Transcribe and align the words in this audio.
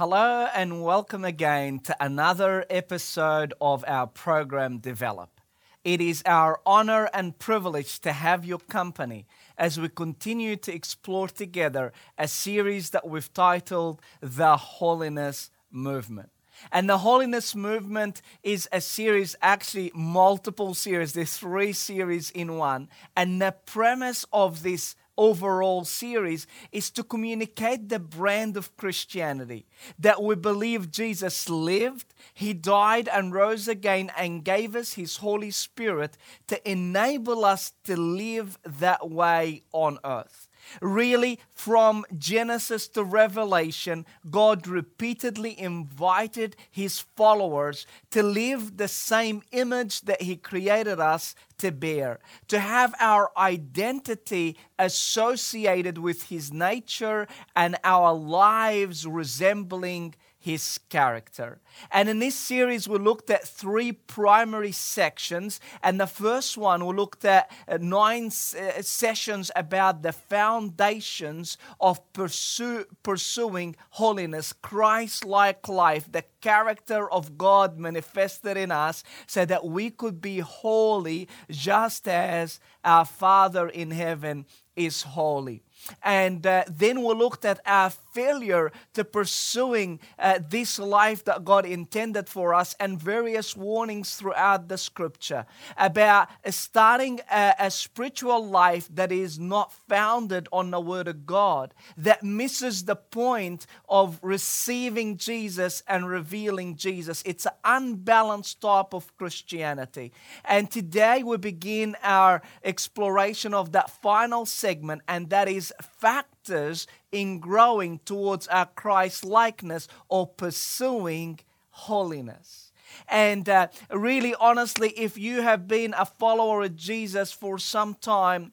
Hello, 0.00 0.48
and 0.54 0.82
welcome 0.82 1.26
again 1.26 1.78
to 1.80 1.94
another 2.02 2.64
episode 2.70 3.52
of 3.60 3.84
our 3.86 4.06
program 4.06 4.78
Develop. 4.78 5.42
It 5.84 6.00
is 6.00 6.22
our 6.24 6.58
honor 6.64 7.10
and 7.12 7.38
privilege 7.38 8.00
to 8.00 8.12
have 8.12 8.42
your 8.42 8.60
company 8.60 9.26
as 9.58 9.78
we 9.78 9.90
continue 9.90 10.56
to 10.56 10.74
explore 10.74 11.28
together 11.28 11.92
a 12.16 12.28
series 12.28 12.88
that 12.92 13.06
we've 13.06 13.30
titled 13.34 14.00
The 14.22 14.56
Holiness 14.56 15.50
Movement. 15.70 16.30
And 16.72 16.88
the 16.88 16.96
Holiness 16.96 17.54
Movement 17.54 18.22
is 18.42 18.70
a 18.72 18.80
series, 18.80 19.36
actually, 19.42 19.92
multiple 19.94 20.72
series. 20.72 21.12
There's 21.12 21.36
three 21.36 21.74
series 21.74 22.30
in 22.30 22.56
one. 22.56 22.88
And 23.14 23.42
the 23.42 23.54
premise 23.66 24.24
of 24.32 24.62
this 24.62 24.96
overall 25.16 25.84
series 25.84 26.46
is 26.72 26.90
to 26.90 27.02
communicate 27.02 27.88
the 27.88 27.98
brand 27.98 28.56
of 28.56 28.76
Christianity 28.76 29.66
that 29.98 30.22
we 30.22 30.34
believe 30.34 30.90
Jesus 30.90 31.48
lived, 31.48 32.14
He 32.34 32.52
died 32.52 33.08
and 33.08 33.32
rose 33.32 33.68
again 33.68 34.10
and 34.16 34.44
gave 34.44 34.74
us 34.74 34.94
His 34.94 35.18
Holy 35.18 35.50
Spirit 35.50 36.16
to 36.48 36.70
enable 36.70 37.44
us 37.44 37.72
to 37.84 37.96
live 37.96 38.58
that 38.64 39.10
way 39.10 39.62
on 39.72 39.98
earth. 40.04 40.48
Really, 40.80 41.40
from 41.50 42.04
Genesis 42.16 42.88
to 42.88 43.04
Revelation, 43.04 44.06
God 44.30 44.66
repeatedly 44.66 45.58
invited 45.58 46.56
his 46.70 47.00
followers 47.00 47.86
to 48.10 48.22
live 48.22 48.76
the 48.76 48.88
same 48.88 49.42
image 49.52 50.02
that 50.02 50.22
he 50.22 50.36
created 50.36 51.00
us 51.00 51.34
to 51.58 51.70
bear, 51.70 52.20
to 52.48 52.58
have 52.58 52.94
our 52.98 53.30
identity 53.36 54.56
associated 54.78 55.98
with 55.98 56.24
his 56.24 56.52
nature 56.52 57.26
and 57.54 57.76
our 57.84 58.12
lives 58.14 59.06
resembling 59.06 60.14
his 60.42 60.80
character. 60.88 61.60
And 61.92 62.08
in 62.08 62.18
this 62.18 62.34
series, 62.34 62.88
we 62.88 62.98
looked 62.98 63.28
at 63.28 63.46
three 63.46 63.92
primary 63.92 64.72
sections. 64.72 65.60
And 65.82 66.00
the 66.00 66.06
first 66.06 66.56
one, 66.56 66.86
we 66.86 66.94
looked 66.94 67.26
at 67.26 67.50
uh, 67.68 67.76
nine 67.78 68.28
uh, 68.28 68.80
sessions 68.80 69.50
about 69.54 70.02
the 70.02 70.12
foundations 70.12 71.58
of 71.78 72.00
pursue, 72.14 72.86
pursuing 73.02 73.76
holiness, 73.90 74.54
Christ 74.54 75.26
like 75.26 75.68
life, 75.68 76.10
the 76.10 76.24
character 76.40 77.10
of 77.12 77.36
God 77.36 77.78
manifested 77.78 78.56
in 78.56 78.72
us, 78.72 79.04
so 79.26 79.44
that 79.44 79.66
we 79.66 79.90
could 79.90 80.22
be 80.22 80.38
holy 80.38 81.28
just 81.50 82.08
as 82.08 82.60
our 82.82 83.04
Father 83.04 83.68
in 83.68 83.90
heaven 83.90 84.46
is 84.74 85.02
holy. 85.02 85.62
And 86.02 86.46
uh, 86.46 86.64
then 86.68 87.02
we 87.02 87.14
looked 87.14 87.44
at 87.44 87.60
our 87.66 87.90
failure 87.90 88.72
to 88.94 89.04
pursuing 89.04 90.00
uh, 90.18 90.40
this 90.48 90.78
life 90.78 91.24
that 91.24 91.44
God 91.44 91.66
intended 91.66 92.28
for 92.28 92.54
us 92.54 92.74
and 92.80 93.00
various 93.00 93.56
warnings 93.56 94.16
throughout 94.16 94.68
the 94.68 94.78
scripture 94.78 95.46
about 95.76 96.28
starting 96.50 97.20
a, 97.30 97.54
a 97.58 97.70
spiritual 97.70 98.46
life 98.46 98.88
that 98.94 99.12
is 99.12 99.38
not 99.38 99.72
founded 99.72 100.48
on 100.52 100.70
the 100.70 100.80
Word 100.80 101.08
of 101.08 101.26
God, 101.26 101.74
that 101.96 102.22
misses 102.22 102.84
the 102.84 102.96
point 102.96 103.66
of 103.88 104.18
receiving 104.22 105.16
Jesus 105.16 105.82
and 105.86 106.08
revealing 106.08 106.76
Jesus. 106.76 107.22
It's 107.24 107.46
an 107.46 107.52
unbalanced 107.64 108.60
type 108.60 108.94
of 108.94 109.16
Christianity. 109.16 110.12
And 110.44 110.70
today 110.70 111.22
we 111.22 111.36
begin 111.36 111.96
our 112.02 112.42
exploration 112.64 113.54
of 113.54 113.72
that 113.72 113.90
final 113.90 114.46
segment, 114.46 115.02
and 115.08 115.30
that 115.30 115.48
is 115.48 115.69
factors 115.80 116.86
in 117.12 117.38
growing 117.38 118.00
towards 118.04 118.46
our 118.48 118.66
Christ 118.66 119.24
likeness 119.24 119.88
or 120.08 120.26
pursuing 120.26 121.40
holiness. 121.70 122.72
And 123.08 123.48
uh, 123.48 123.68
really, 123.90 124.34
honestly, 124.34 124.90
if 124.90 125.16
you 125.16 125.42
have 125.42 125.68
been 125.68 125.94
a 125.96 126.04
follower 126.04 126.62
of 126.64 126.76
Jesus 126.76 127.32
for 127.32 127.58
some 127.58 127.94
time, 127.94 128.52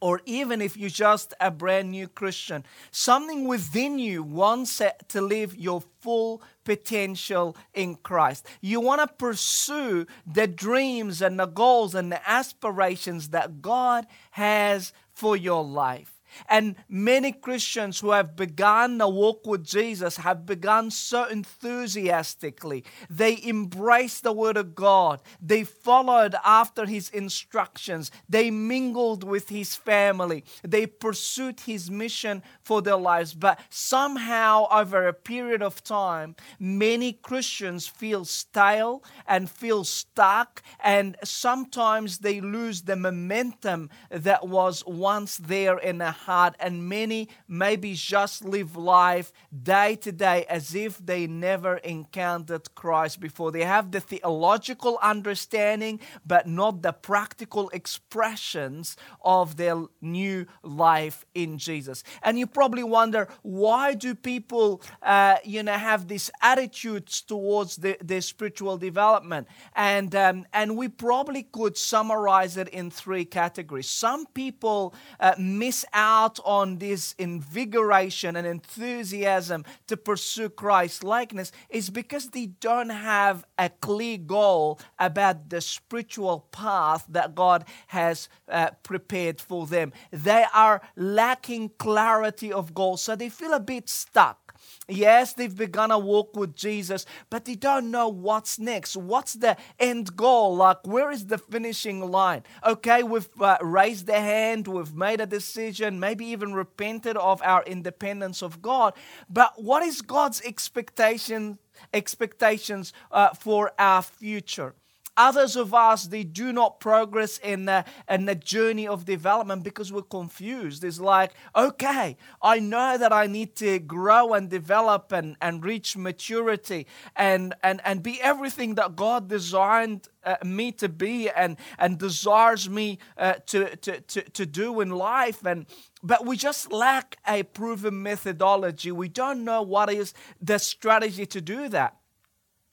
or 0.00 0.20
even 0.26 0.60
if 0.60 0.76
you're 0.76 0.90
just 0.90 1.34
a 1.40 1.50
brand 1.50 1.90
new 1.90 2.06
Christian, 2.06 2.64
something 2.90 3.48
within 3.48 3.98
you 3.98 4.22
wants 4.22 4.80
to 5.08 5.20
live 5.20 5.56
your 5.56 5.82
full 6.00 6.40
potential 6.64 7.56
in 7.74 7.96
Christ. 7.96 8.46
You 8.60 8.80
want 8.80 9.00
to 9.00 9.14
pursue 9.16 10.06
the 10.24 10.46
dreams 10.46 11.20
and 11.20 11.38
the 11.38 11.46
goals 11.46 11.94
and 11.94 12.12
the 12.12 12.28
aspirations 12.28 13.30
that 13.30 13.60
God 13.60 14.06
has 14.32 14.92
for 15.12 15.36
your 15.36 15.64
life. 15.64 16.17
And 16.48 16.76
many 16.88 17.32
Christians 17.32 18.00
who 18.00 18.10
have 18.10 18.36
begun 18.36 19.00
a 19.00 19.08
walk 19.08 19.46
with 19.46 19.64
Jesus 19.64 20.18
have 20.18 20.46
begun 20.46 20.90
so 20.90 21.24
enthusiastically. 21.24 22.84
They 23.08 23.38
embraced 23.44 24.22
the 24.22 24.32
Word 24.32 24.56
of 24.56 24.74
God, 24.74 25.22
they 25.40 25.64
followed 25.64 26.34
after 26.44 26.86
His 26.86 27.08
instructions, 27.10 28.10
they 28.28 28.50
mingled 28.50 29.24
with 29.24 29.48
His 29.48 29.74
family, 29.74 30.44
they 30.62 30.86
pursued 30.86 31.60
His 31.60 31.90
mission 31.90 32.42
for 32.62 32.82
their 32.82 32.96
lives. 32.96 33.34
But 33.34 33.60
somehow, 33.70 34.66
over 34.70 35.06
a 35.06 35.12
period 35.12 35.62
of 35.62 35.82
time, 35.82 36.36
many 36.58 37.12
Christians 37.12 37.86
feel 37.86 38.24
stale 38.24 39.02
and 39.26 39.50
feel 39.50 39.84
stuck, 39.84 40.62
and 40.80 41.16
sometimes 41.24 42.18
they 42.18 42.40
lose 42.40 42.82
the 42.82 42.96
momentum 42.96 43.90
that 44.10 44.46
was 44.46 44.84
once 44.86 45.36
there 45.38 45.78
in 45.78 45.98
their 45.98 46.12
and 46.28 46.88
many 46.88 47.28
maybe 47.48 47.94
just 47.94 48.44
live 48.44 48.76
life 48.76 49.32
day 49.62 49.96
to 49.96 50.12
day 50.12 50.44
as 50.48 50.74
if 50.74 50.98
they 50.98 51.26
never 51.26 51.76
encountered 51.78 52.74
Christ 52.74 53.20
before. 53.20 53.50
They 53.50 53.64
have 53.64 53.90
the 53.90 54.00
theological 54.00 54.98
understanding, 55.02 56.00
but 56.26 56.46
not 56.46 56.82
the 56.82 56.92
practical 56.92 57.68
expressions 57.70 58.96
of 59.22 59.56
their 59.56 59.84
new 60.00 60.46
life 60.62 61.24
in 61.34 61.58
Jesus. 61.58 62.04
And 62.22 62.38
you 62.38 62.46
probably 62.46 62.82
wonder 62.82 63.28
why 63.42 63.94
do 63.94 64.14
people, 64.14 64.82
uh, 65.02 65.36
you 65.44 65.62
know, 65.62 65.72
have 65.72 66.08
these 66.08 66.30
attitudes 66.42 67.22
towards 67.22 67.76
the, 67.76 67.96
their 68.02 68.20
spiritual 68.20 68.76
development? 68.76 69.48
And 69.74 70.14
um, 70.14 70.46
and 70.52 70.76
we 70.76 70.88
probably 70.88 71.44
could 71.44 71.76
summarize 71.76 72.56
it 72.56 72.68
in 72.68 72.90
three 72.90 73.24
categories. 73.24 73.88
Some 73.88 74.26
people 74.26 74.94
uh, 75.20 75.34
miss 75.38 75.84
out 75.92 76.17
out 76.18 76.40
on 76.44 76.78
this 76.78 77.14
invigoration 77.18 78.34
and 78.34 78.46
enthusiasm 78.46 79.64
to 79.86 79.96
pursue 79.96 80.48
Christ 80.48 81.04
likeness 81.04 81.52
is 81.70 81.90
because 81.90 82.30
they 82.30 82.46
don't 82.46 82.90
have 82.90 83.44
a 83.56 83.68
clear 83.68 84.18
goal 84.18 84.80
about 84.98 85.48
the 85.48 85.60
spiritual 85.60 86.40
path 86.50 87.04
that 87.08 87.34
God 87.34 87.64
has 87.88 88.28
uh, 88.48 88.70
prepared 88.82 89.40
for 89.40 89.66
them. 89.66 89.92
They 90.10 90.44
are 90.52 90.82
lacking 90.96 91.70
clarity 91.78 92.52
of 92.52 92.74
goal, 92.74 92.96
so 92.96 93.14
they 93.14 93.28
feel 93.28 93.52
a 93.52 93.60
bit 93.60 93.88
stuck. 93.88 94.47
Yes, 94.88 95.34
they've 95.34 95.54
begun 95.54 95.90
a 95.90 95.98
walk 95.98 96.36
with 96.36 96.54
Jesus, 96.54 97.04
but 97.28 97.44
they 97.44 97.54
don't 97.54 97.90
know 97.90 98.08
what's 98.08 98.58
next. 98.58 98.96
What's 98.96 99.34
the 99.34 99.56
end 99.78 100.16
goal? 100.16 100.56
Like, 100.56 100.86
where 100.86 101.10
is 101.10 101.26
the 101.26 101.38
finishing 101.38 102.00
line? 102.10 102.42
Okay, 102.66 103.02
we've 103.02 103.28
uh, 103.40 103.58
raised 103.60 104.06
the 104.06 104.20
hand, 104.20 104.66
we've 104.66 104.94
made 104.94 105.20
a 105.20 105.26
decision, 105.26 106.00
maybe 106.00 106.24
even 106.26 106.54
repented 106.54 107.16
of 107.16 107.42
our 107.42 107.62
independence 107.64 108.42
of 108.42 108.62
God. 108.62 108.94
But 109.28 109.62
what 109.62 109.82
is 109.82 110.00
God's 110.00 110.40
expectation, 110.42 111.58
expectations 111.92 112.92
uh, 113.10 113.34
for 113.34 113.72
our 113.78 114.02
future? 114.02 114.74
Others 115.18 115.56
of 115.56 115.74
us, 115.74 116.04
they 116.04 116.22
do 116.22 116.52
not 116.52 116.78
progress 116.78 117.38
in 117.38 117.64
the, 117.64 117.84
in 118.08 118.26
the 118.26 118.36
journey 118.36 118.86
of 118.86 119.04
development 119.04 119.64
because 119.64 119.92
we're 119.92 120.02
confused. 120.02 120.84
It's 120.84 121.00
like, 121.00 121.32
okay, 121.56 122.16
I 122.40 122.60
know 122.60 122.96
that 122.96 123.12
I 123.12 123.26
need 123.26 123.56
to 123.56 123.80
grow 123.80 124.32
and 124.32 124.48
develop 124.48 125.10
and, 125.10 125.36
and 125.42 125.64
reach 125.64 125.96
maturity 125.96 126.86
and, 127.16 127.52
and, 127.64 127.80
and 127.84 128.00
be 128.00 128.20
everything 128.22 128.76
that 128.76 128.94
God 128.94 129.28
designed 129.28 130.06
uh, 130.22 130.36
me 130.44 130.70
to 130.72 130.88
be 130.88 131.28
and, 131.30 131.56
and 131.80 131.98
desires 131.98 132.70
me 132.70 132.98
uh, 133.16 133.34
to, 133.46 133.74
to, 133.76 134.00
to, 134.00 134.22
to 134.22 134.46
do 134.46 134.80
in 134.80 134.90
life. 134.90 135.44
And, 135.44 135.66
but 136.00 136.26
we 136.26 136.36
just 136.36 136.70
lack 136.70 137.16
a 137.26 137.42
proven 137.42 138.04
methodology. 138.04 138.92
We 138.92 139.08
don't 139.08 139.44
know 139.44 139.62
what 139.62 139.92
is 139.92 140.14
the 140.40 140.58
strategy 140.58 141.26
to 141.26 141.40
do 141.40 141.68
that. 141.70 141.96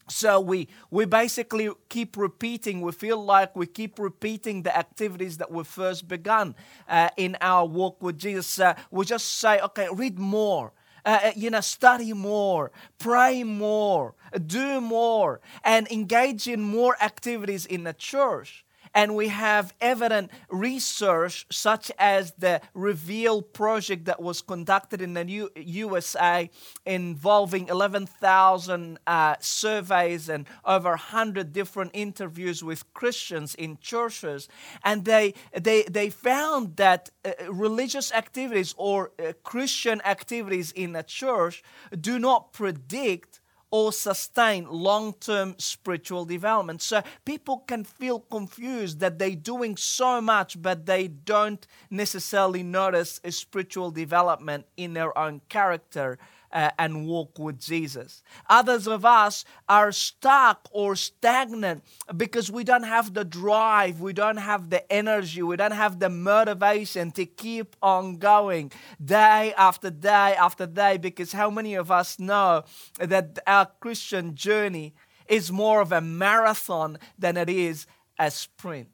So 0.08 0.40
we 0.40 0.68
we 0.92 1.06
basically 1.06 1.70
keep 1.90 2.16
repeating. 2.16 2.82
We 2.82 2.92
feel 2.92 3.24
like 3.24 3.56
we 3.56 3.66
keep 3.66 3.98
repeating 3.98 4.62
the 4.64 4.76
activities 4.78 5.38
that 5.38 5.52
we 5.52 5.64
first 5.64 6.08
begun 6.08 6.56
uh, 6.88 7.10
in 7.18 7.38
our 7.42 7.66
walk 7.66 8.04
with 8.04 8.18
Jesus. 8.20 8.60
Uh, 8.60 8.76
we 8.92 9.06
just 9.06 9.40
say, 9.40 9.60
okay, 9.62 9.88
read 9.92 10.20
more. 10.20 10.74
Uh, 11.06 11.20
uh, 11.26 11.32
you 11.36 11.52
know, 11.52 11.62
study 11.62 12.14
more, 12.14 12.72
pray 12.98 13.44
more, 13.44 14.16
do 14.48 14.82
more, 14.82 15.40
and 15.64 15.88
engage 15.92 16.48
in 16.48 16.60
more 16.60 16.98
activities 17.00 17.68
in 17.68 17.84
the 17.84 17.94
church. 17.94 18.65
And 18.96 19.14
we 19.14 19.28
have 19.28 19.74
evident 19.82 20.32
research, 20.50 21.46
such 21.52 21.92
as 22.00 22.32
the 22.38 22.62
Reveal 22.74 23.42
project 23.42 24.06
that 24.06 24.22
was 24.22 24.42
conducted 24.42 25.02
in 25.02 25.14
the 25.14 25.50
USA 25.58 26.50
involving 26.86 27.68
11,000 27.68 28.98
uh, 29.06 29.36
surveys 29.42 30.30
and 30.30 30.48
over 30.64 30.92
100 30.92 31.52
different 31.52 31.92
interviews 31.94 32.64
with 32.64 32.92
Christians 32.94 33.54
in 33.56 33.78
churches. 33.82 34.48
And 34.82 35.04
they, 35.04 35.34
they, 35.54 35.84
they 35.84 36.10
found 36.10 36.78
that 36.78 37.10
uh, 37.26 37.32
religious 37.52 38.14
activities 38.14 38.74
or 38.78 39.12
uh, 39.20 39.34
Christian 39.44 40.02
activities 40.06 40.72
in 40.72 40.96
a 40.96 41.04
church 41.04 41.62
do 42.00 42.18
not 42.18 42.54
predict 42.54 43.42
or 43.72 43.92
sustain 43.92 44.68
long 44.70 45.14
term 45.14 45.56
spiritual 45.58 46.26
development. 46.26 46.82
So 46.82 47.02
people 47.26 47.60
can 47.68 47.84
feel 47.84 48.20
confused 48.20 49.00
that 49.00 49.20
they're 49.20 49.36
doing 49.36 49.78
so 49.78 50.22
much, 50.22 50.62
but 50.62 50.86
they 50.86 51.08
don't 51.08 51.66
necessarily 51.90 52.64
notice 52.64 53.20
a 53.24 53.32
spiritual 53.32 53.92
development 53.92 54.66
in 54.78 54.94
their 54.94 55.18
own 55.18 55.42
character 55.50 56.18
uh, 56.56 56.72
and 56.80 57.06
walk 57.06 57.38
with 57.38 57.60
Jesus. 57.60 58.24
Others 58.50 58.88
of 58.88 59.04
us 59.04 59.44
are 59.68 59.92
stuck 59.92 60.70
or 60.72 60.96
stagnant 60.96 61.84
because 62.16 62.50
we 62.50 62.64
don't 62.64 62.84
have 62.84 63.14
the 63.14 63.26
drive, 63.26 64.00
we 64.00 64.14
don't 64.14 64.38
have 64.38 64.70
the 64.70 64.90
energy, 64.92 65.44
we 65.44 65.58
don't 65.58 65.72
have 65.72 66.00
the 66.00 66.10
motivation 66.10 67.12
to 67.12 67.26
keep 67.26 67.76
on 67.82 68.16
going 68.16 68.72
day 69.04 69.54
after 69.58 69.90
day 69.90 70.34
after 70.40 70.66
day. 70.66 70.96
Because 70.98 71.34
how 71.34 71.50
many 71.50 71.76
of 71.76 71.92
us 71.92 72.18
know 72.18 72.64
that 73.00 73.38
our 73.46 73.68
Christian 73.82 74.34
journey 74.34 74.96
is 75.28 75.52
more 75.52 75.82
of 75.82 75.92
a 75.92 76.00
marathon 76.00 76.98
than 77.20 77.36
it 77.36 77.50
is 77.50 77.86
a 78.18 78.32
sprint? 78.32 78.88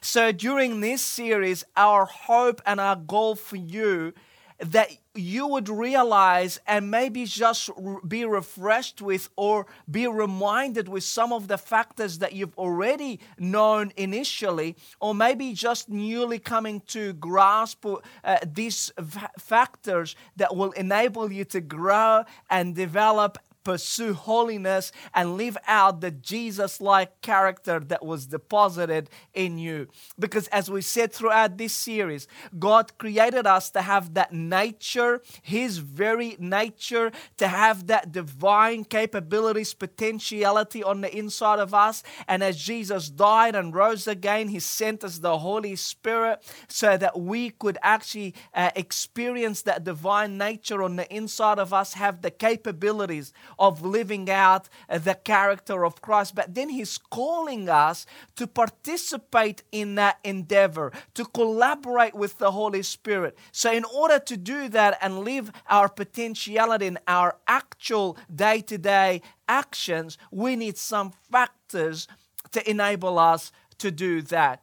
So 0.00 0.30
during 0.30 0.80
this 0.80 1.02
series, 1.02 1.64
our 1.76 2.04
hope 2.04 2.62
and 2.64 2.78
our 2.78 2.94
goal 2.94 3.34
for 3.34 3.56
you 3.56 4.12
that 4.58 4.90
you 5.14 5.46
would 5.46 5.68
realize 5.68 6.58
and 6.66 6.90
maybe 6.90 7.24
just 7.24 7.70
be 8.06 8.24
refreshed 8.24 9.00
with 9.00 9.28
or 9.36 9.66
be 9.90 10.06
reminded 10.06 10.88
with 10.88 11.04
some 11.04 11.32
of 11.32 11.48
the 11.48 11.58
factors 11.58 12.18
that 12.18 12.32
you've 12.32 12.56
already 12.58 13.20
known 13.38 13.92
initially, 13.96 14.76
or 15.00 15.14
maybe 15.14 15.52
just 15.52 15.88
newly 15.88 16.38
coming 16.38 16.80
to 16.86 17.12
grasp 17.14 17.84
uh, 17.86 18.38
these 18.44 18.92
factors 19.38 20.16
that 20.36 20.54
will 20.54 20.72
enable 20.72 21.30
you 21.32 21.44
to 21.44 21.60
grow 21.60 22.24
and 22.50 22.74
develop 22.74 23.38
pursue 23.68 24.14
holiness 24.14 24.92
and 25.14 25.36
live 25.36 25.58
out 25.66 26.00
the 26.00 26.10
Jesus 26.10 26.80
like 26.80 27.20
character 27.20 27.78
that 27.78 28.02
was 28.02 28.24
deposited 28.24 29.10
in 29.34 29.58
you. 29.58 29.88
Because 30.18 30.48
as 30.48 30.70
we 30.70 30.80
said 30.80 31.12
throughout 31.12 31.58
this 31.58 31.74
series, 31.74 32.26
God 32.58 32.96
created 32.96 33.46
us 33.46 33.68
to 33.72 33.82
have 33.82 34.14
that 34.14 34.32
nature, 34.32 35.20
His 35.42 35.76
very 35.76 36.34
nature, 36.38 37.12
to 37.36 37.46
have 37.46 37.88
that 37.88 38.10
divine 38.10 38.84
capabilities, 38.84 39.74
potentiality 39.74 40.82
on 40.82 41.02
the 41.02 41.14
inside 41.14 41.58
of 41.58 41.74
us. 41.74 42.02
And 42.26 42.42
as 42.42 42.56
Jesus 42.56 43.10
died 43.10 43.54
and 43.54 43.74
rose 43.74 44.06
again, 44.06 44.48
He 44.48 44.60
sent 44.60 45.04
us 45.04 45.18
the 45.18 45.40
Holy 45.40 45.76
Spirit 45.76 46.42
so 46.68 46.96
that 46.96 47.20
we 47.20 47.50
could 47.50 47.76
actually 47.82 48.34
uh, 48.54 48.70
experience 48.74 49.60
that 49.62 49.84
divine 49.84 50.38
nature 50.38 50.82
on 50.82 50.96
the 50.96 51.14
inside 51.14 51.58
of 51.58 51.74
us, 51.74 51.92
have 51.92 52.22
the 52.22 52.30
capabilities 52.30 53.34
of 53.58 53.82
living 53.82 54.30
out 54.30 54.68
the 54.88 55.14
character 55.14 55.84
of 55.84 56.00
Christ. 56.00 56.34
But 56.34 56.54
then 56.54 56.68
He's 56.68 56.98
calling 56.98 57.68
us 57.68 58.06
to 58.36 58.46
participate 58.46 59.62
in 59.72 59.94
that 59.96 60.18
endeavor, 60.24 60.92
to 61.14 61.24
collaborate 61.24 62.14
with 62.14 62.38
the 62.38 62.52
Holy 62.52 62.82
Spirit. 62.82 63.36
So, 63.52 63.72
in 63.72 63.84
order 63.84 64.18
to 64.18 64.36
do 64.36 64.68
that 64.70 64.98
and 65.00 65.20
live 65.20 65.52
our 65.68 65.88
potentiality 65.88 66.86
in 66.86 66.98
our 67.06 67.36
actual 67.46 68.16
day 68.34 68.60
to 68.62 68.78
day 68.78 69.22
actions, 69.48 70.18
we 70.30 70.56
need 70.56 70.76
some 70.76 71.12
factors 71.30 72.06
to 72.52 72.68
enable 72.68 73.18
us 73.18 73.52
to 73.78 73.90
do 73.90 74.22
that. 74.22 74.62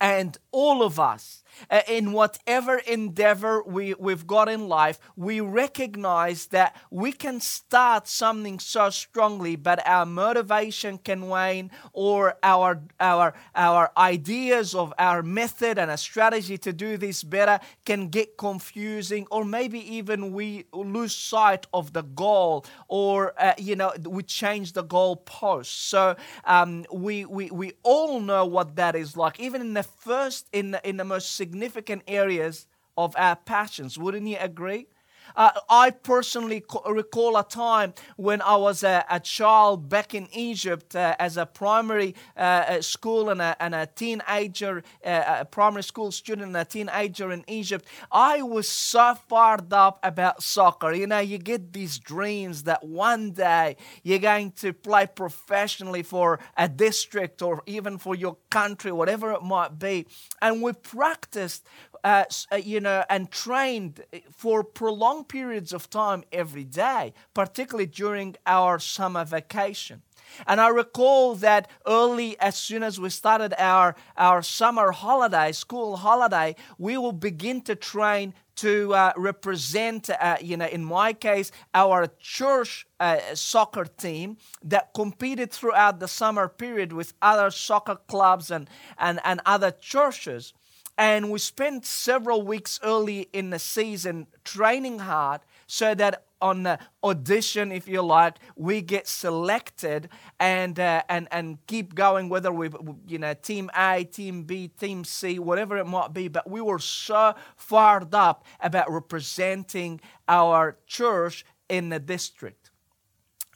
And 0.00 0.36
all 0.52 0.82
of 0.82 1.00
us, 1.00 1.42
uh, 1.70 1.80
in 1.88 2.12
whatever 2.12 2.78
endeavor 2.78 3.62
we, 3.62 3.94
we've 3.94 4.26
got 4.26 4.48
in 4.48 4.68
life, 4.68 4.98
we 5.16 5.40
recognize 5.40 6.46
that 6.46 6.76
we 6.90 7.12
can 7.12 7.40
start 7.40 8.06
something 8.08 8.58
so 8.58 8.90
strongly, 8.90 9.56
but 9.56 9.86
our 9.86 10.06
motivation 10.06 10.98
can 10.98 11.28
wane, 11.28 11.70
or 11.92 12.36
our, 12.42 12.82
our, 13.00 13.34
our 13.54 13.90
ideas 13.96 14.74
of 14.74 14.92
our 14.98 15.22
method 15.22 15.78
and 15.78 15.90
a 15.90 15.96
strategy 15.96 16.58
to 16.58 16.72
do 16.72 16.96
this 16.96 17.22
better 17.22 17.58
can 17.84 18.08
get 18.08 18.36
confusing, 18.36 19.26
or 19.30 19.44
maybe 19.44 19.78
even 19.96 20.32
we 20.32 20.64
lose 20.72 21.14
sight 21.14 21.66
of 21.72 21.92
the 21.92 22.02
goal, 22.02 22.64
or, 22.88 23.34
uh, 23.40 23.54
you 23.58 23.76
know, 23.76 23.92
we 24.06 24.22
change 24.22 24.72
the 24.72 24.82
goal 24.82 25.16
post. 25.16 25.88
So 25.88 26.16
um, 26.44 26.84
we, 26.92 27.24
we, 27.24 27.50
we 27.50 27.72
all 27.82 28.20
know 28.20 28.44
what 28.46 28.76
that 28.76 28.94
is 28.94 29.16
like. 29.16 29.40
Even 29.40 29.60
in 29.60 29.74
the 29.74 29.82
first, 29.82 30.48
in 30.52 30.76
in 30.84 30.96
the 30.96 31.04
most 31.04 31.36
significant 31.46 32.02
areas 32.08 32.66
of 32.96 33.14
our 33.16 33.36
passions. 33.36 33.96
Wouldn't 33.96 34.26
you 34.26 34.36
agree? 34.40 34.88
Uh, 35.34 35.50
I 35.68 35.90
personally 35.90 36.62
recall 36.88 37.36
a 37.36 37.44
time 37.44 37.94
when 38.16 38.40
I 38.42 38.56
was 38.56 38.82
a, 38.82 39.04
a 39.10 39.20
child 39.20 39.88
back 39.88 40.14
in 40.14 40.28
Egypt 40.32 40.94
uh, 40.94 41.16
as 41.18 41.36
a 41.36 41.46
primary 41.46 42.14
uh, 42.36 42.80
school 42.80 43.30
and 43.30 43.40
a, 43.40 43.56
and 43.60 43.74
a 43.74 43.86
teenager, 43.86 44.82
uh, 45.04 45.38
a 45.40 45.44
primary 45.44 45.82
school 45.82 46.12
student 46.12 46.48
and 46.48 46.56
a 46.56 46.64
teenager 46.64 47.32
in 47.32 47.44
Egypt. 47.48 47.86
I 48.12 48.42
was 48.42 48.68
so 48.68 49.14
fired 49.28 49.72
up 49.72 49.98
about 50.02 50.42
soccer. 50.42 50.92
You 50.92 51.06
know, 51.06 51.18
you 51.18 51.38
get 51.38 51.72
these 51.72 51.98
dreams 51.98 52.64
that 52.64 52.84
one 52.84 53.32
day 53.32 53.76
you're 54.02 54.18
going 54.18 54.52
to 54.52 54.72
play 54.72 55.06
professionally 55.06 56.02
for 56.02 56.38
a 56.56 56.68
district 56.68 57.42
or 57.42 57.62
even 57.66 57.98
for 57.98 58.14
your 58.14 58.36
country, 58.50 58.92
whatever 58.92 59.32
it 59.32 59.42
might 59.42 59.78
be. 59.78 60.06
And 60.40 60.62
we 60.62 60.72
practiced 60.72 61.66
uh, 62.06 62.24
uh, 62.52 62.56
you 62.56 62.78
know, 62.78 63.02
and 63.10 63.32
trained 63.32 64.00
for 64.30 64.62
prolonged 64.62 65.15
periods 65.24 65.72
of 65.72 65.90
time 65.90 66.24
every 66.32 66.64
day, 66.64 67.14
particularly 67.34 67.86
during 67.86 68.36
our 68.46 68.78
summer 68.78 69.24
vacation. 69.24 70.02
And 70.46 70.60
I 70.60 70.68
recall 70.68 71.34
that 71.36 71.70
early, 71.86 72.38
as 72.40 72.56
soon 72.56 72.82
as 72.82 72.98
we 73.00 73.10
started 73.10 73.54
our, 73.58 73.94
our 74.16 74.42
summer 74.42 74.92
holiday, 74.92 75.52
school 75.52 75.96
holiday, 75.96 76.56
we 76.78 76.98
will 76.98 77.12
begin 77.12 77.60
to 77.62 77.74
train 77.74 78.34
to 78.56 78.94
uh, 78.94 79.12
represent, 79.16 80.08
uh, 80.08 80.36
you 80.40 80.56
know, 80.56 80.66
in 80.66 80.84
my 80.84 81.12
case, 81.12 81.52
our 81.74 82.08
church 82.18 82.86
uh, 82.98 83.18
soccer 83.34 83.84
team 83.84 84.38
that 84.62 84.94
competed 84.94 85.50
throughout 85.50 86.00
the 86.00 86.08
summer 86.08 86.48
period 86.48 86.92
with 86.92 87.12
other 87.20 87.50
soccer 87.50 87.96
clubs 88.08 88.50
and, 88.50 88.68
and, 88.98 89.20
and 89.24 89.40
other 89.44 89.70
churches. 89.70 90.54
And 90.98 91.30
we 91.30 91.38
spent 91.38 91.84
several 91.84 92.42
weeks 92.42 92.80
early 92.82 93.28
in 93.32 93.50
the 93.50 93.58
season 93.58 94.26
training 94.44 95.00
hard 95.00 95.42
so 95.66 95.94
that 95.94 96.24
on 96.40 96.62
the 96.62 96.78
audition, 97.02 97.72
if 97.72 97.88
you 97.88 98.02
like, 98.02 98.36
we 98.56 98.82
get 98.82 99.06
selected 99.06 100.08
and 100.38 100.78
uh, 100.78 101.02
and 101.08 101.28
and 101.30 101.58
keep 101.66 101.94
going. 101.94 102.28
Whether 102.28 102.52
we, 102.52 102.70
you 103.06 103.18
know, 103.18 103.34
team 103.34 103.70
A, 103.76 104.04
team 104.04 104.44
B, 104.44 104.68
team 104.68 105.04
C, 105.04 105.38
whatever 105.38 105.76
it 105.78 105.86
might 105.86 106.12
be. 106.12 106.28
But 106.28 106.48
we 106.48 106.60
were 106.60 106.78
so 106.78 107.34
fired 107.56 108.14
up 108.14 108.44
about 108.60 108.90
representing 108.90 110.00
our 110.28 110.78
church 110.86 111.44
in 111.68 111.88
the 111.88 111.98
district. 111.98 112.70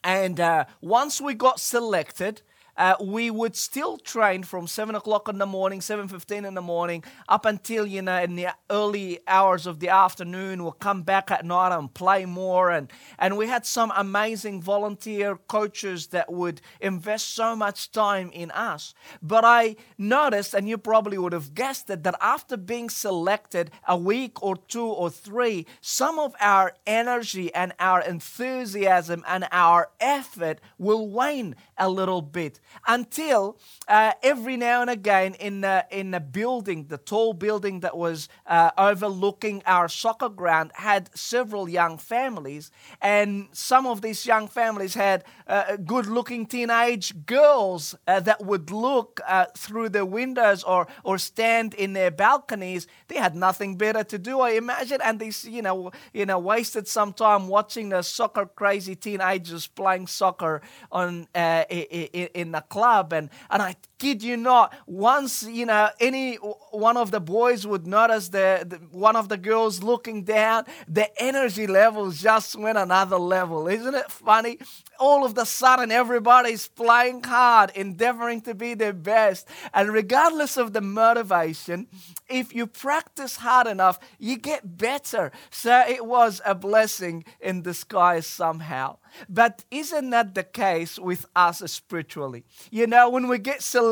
And 0.02 0.40
uh, 0.40 0.64
once 0.80 1.20
we 1.20 1.35
got 1.35 1.61
selected, 1.61 2.42
uh, 2.80 2.96
we 2.99 3.30
would 3.30 3.54
still 3.54 3.99
train 3.99 4.42
from 4.42 4.66
7 4.66 4.94
o'clock 4.94 5.28
in 5.28 5.37
the 5.37 5.44
morning, 5.44 5.80
7.15 5.80 6.49
in 6.49 6.54
the 6.54 6.62
morning, 6.62 7.04
up 7.28 7.44
until, 7.44 7.87
you 7.87 8.00
know, 8.00 8.22
in 8.22 8.37
the 8.37 8.49
early 8.70 9.20
hours 9.28 9.66
of 9.66 9.80
the 9.80 9.90
afternoon. 9.90 10.62
We'll 10.62 10.72
come 10.72 11.02
back 11.02 11.30
at 11.30 11.44
night 11.44 11.76
and 11.76 11.92
play 11.92 12.25
more. 12.25 12.70
And, 12.70 12.90
and 13.18 13.37
we 13.37 13.49
had 13.49 13.66
some 13.66 13.92
amazing 13.94 14.62
volunteer 14.62 15.37
coaches 15.37 16.06
that 16.06 16.32
would 16.32 16.62
invest 16.80 17.34
so 17.34 17.54
much 17.54 17.92
time 17.92 18.30
in 18.32 18.50
us. 18.52 18.94
But 19.20 19.44
I 19.44 19.76
noticed, 19.99 20.54
and 20.54 20.66
you 20.66 20.78
probably 20.78 21.18
would 21.18 21.34
have 21.34 21.52
guessed 21.52 21.90
it, 21.90 22.02
that 22.04 22.14
after 22.22 22.56
being 22.56 22.88
selected 22.88 23.70
a 23.87 23.96
week 23.99 24.42
or 24.42 24.56
two 24.56 24.87
or 24.87 25.10
three, 25.10 25.66
some 25.82 26.18
of 26.18 26.34
our 26.40 26.72
energy 26.87 27.52
and 27.54 27.75
our 27.78 28.00
enthusiasm 28.00 29.22
and 29.28 29.46
our 29.52 29.90
effort 30.00 30.62
will 30.78 31.06
wane 31.10 31.56
a 31.76 31.90
little 31.90 32.22
bit 32.22 32.58
until 32.86 33.58
uh, 33.88 34.12
every 34.22 34.56
now 34.56 34.80
and 34.80 34.90
again 34.90 35.34
in 35.34 35.60
the, 35.60 35.86
in 35.90 36.10
the 36.10 36.20
building, 36.20 36.86
the 36.88 36.98
tall 36.98 37.32
building 37.32 37.80
that 37.80 37.96
was 37.96 38.28
uh, 38.46 38.70
overlooking 38.78 39.62
our 39.66 39.88
soccer 39.88 40.28
ground, 40.28 40.70
had 40.74 41.10
several 41.16 41.68
young 41.68 41.98
families. 41.98 42.70
And 43.00 43.48
some 43.52 43.86
of 43.86 44.02
these 44.02 44.26
young 44.26 44.48
families 44.48 44.94
had 44.94 45.24
uh, 45.46 45.76
good 45.76 46.06
looking 46.06 46.46
teenage 46.46 47.26
girls 47.26 47.94
uh, 48.06 48.20
that 48.20 48.44
would 48.44 48.70
look 48.70 49.20
uh, 49.26 49.46
through 49.56 49.90
the 49.90 50.04
windows 50.04 50.62
or, 50.62 50.86
or 51.04 51.18
stand 51.18 51.74
in 51.74 51.92
their 51.92 52.10
balconies. 52.10 52.86
They 53.08 53.16
had 53.16 53.34
nothing 53.34 53.76
better 53.76 54.04
to 54.04 54.18
do, 54.18 54.40
I 54.40 54.50
imagine. 54.50 55.00
And 55.02 55.18
they, 55.18 55.32
you 55.42 55.62
know, 55.62 55.90
you 56.12 56.26
know, 56.26 56.38
wasted 56.38 56.88
some 56.88 57.12
time 57.12 57.48
watching 57.48 57.90
the 57.90 58.02
soccer 58.02 58.46
crazy 58.46 58.94
teenagers 58.94 59.66
playing 59.66 60.06
soccer 60.06 60.62
on 60.90 61.26
uh, 61.34 61.64
in 61.70 62.50
the 62.52 62.62
club. 62.62 63.12
And, 63.12 63.30
and 63.50 63.62
I 63.62 63.76
kid 64.00 64.23
you 64.23 64.37
not, 64.37 64.75
once, 64.87 65.42
you 65.42 65.66
know, 65.66 65.90
any 66.00 66.37
one 66.37 66.97
of 66.97 67.11
the 67.11 67.21
boys 67.21 67.66
would 67.66 67.87
notice 67.87 68.30
the, 68.30 68.64
the 68.66 68.76
one 68.90 69.14
of 69.14 69.28
the 69.28 69.37
girls 69.37 69.83
looking 69.83 70.25
down, 70.25 70.64
the 70.88 71.09
energy 71.23 71.66
levels 71.66 72.21
just 72.21 72.57
went 72.57 72.78
another 72.78 73.19
level. 73.19 73.69
Isn't 73.69 73.95
it 73.95 74.11
funny? 74.11 74.59
All 74.99 75.25
of 75.25 75.35
the 75.35 75.45
sudden, 75.45 75.92
everybody's 75.92 76.66
playing 76.66 77.23
hard, 77.25 77.71
endeavoring 77.75 78.40
to 78.42 78.54
be 78.54 78.75
their 78.75 78.95
best. 78.95 79.47
And 79.75 79.92
regardless 79.92 80.57
of 80.57 80.73
the 80.73 80.80
motivation, 80.80 81.87
if 82.28 82.54
you 82.54 82.66
practice 82.66 83.37
hard 83.37 83.66
enough, 83.66 83.99
you 84.19 84.38
get 84.38 84.78
better. 84.78 85.30
So 85.50 85.85
it 85.87 86.07
was 86.07 86.40
a 86.47 86.54
blessing 86.54 87.25
in 87.40 87.62
disguise 87.62 88.26
somehow. 88.26 88.97
But 89.28 89.64
isn't 89.71 90.11
that 90.11 90.35
the 90.35 90.45
case 90.45 90.99
with 90.99 91.26
us 91.35 91.59
spiritually? 91.71 92.45
You 92.71 92.87
know, 92.87 93.11
when 93.11 93.28
we 93.28 93.38
get 93.38 93.61
selected, 93.62 93.89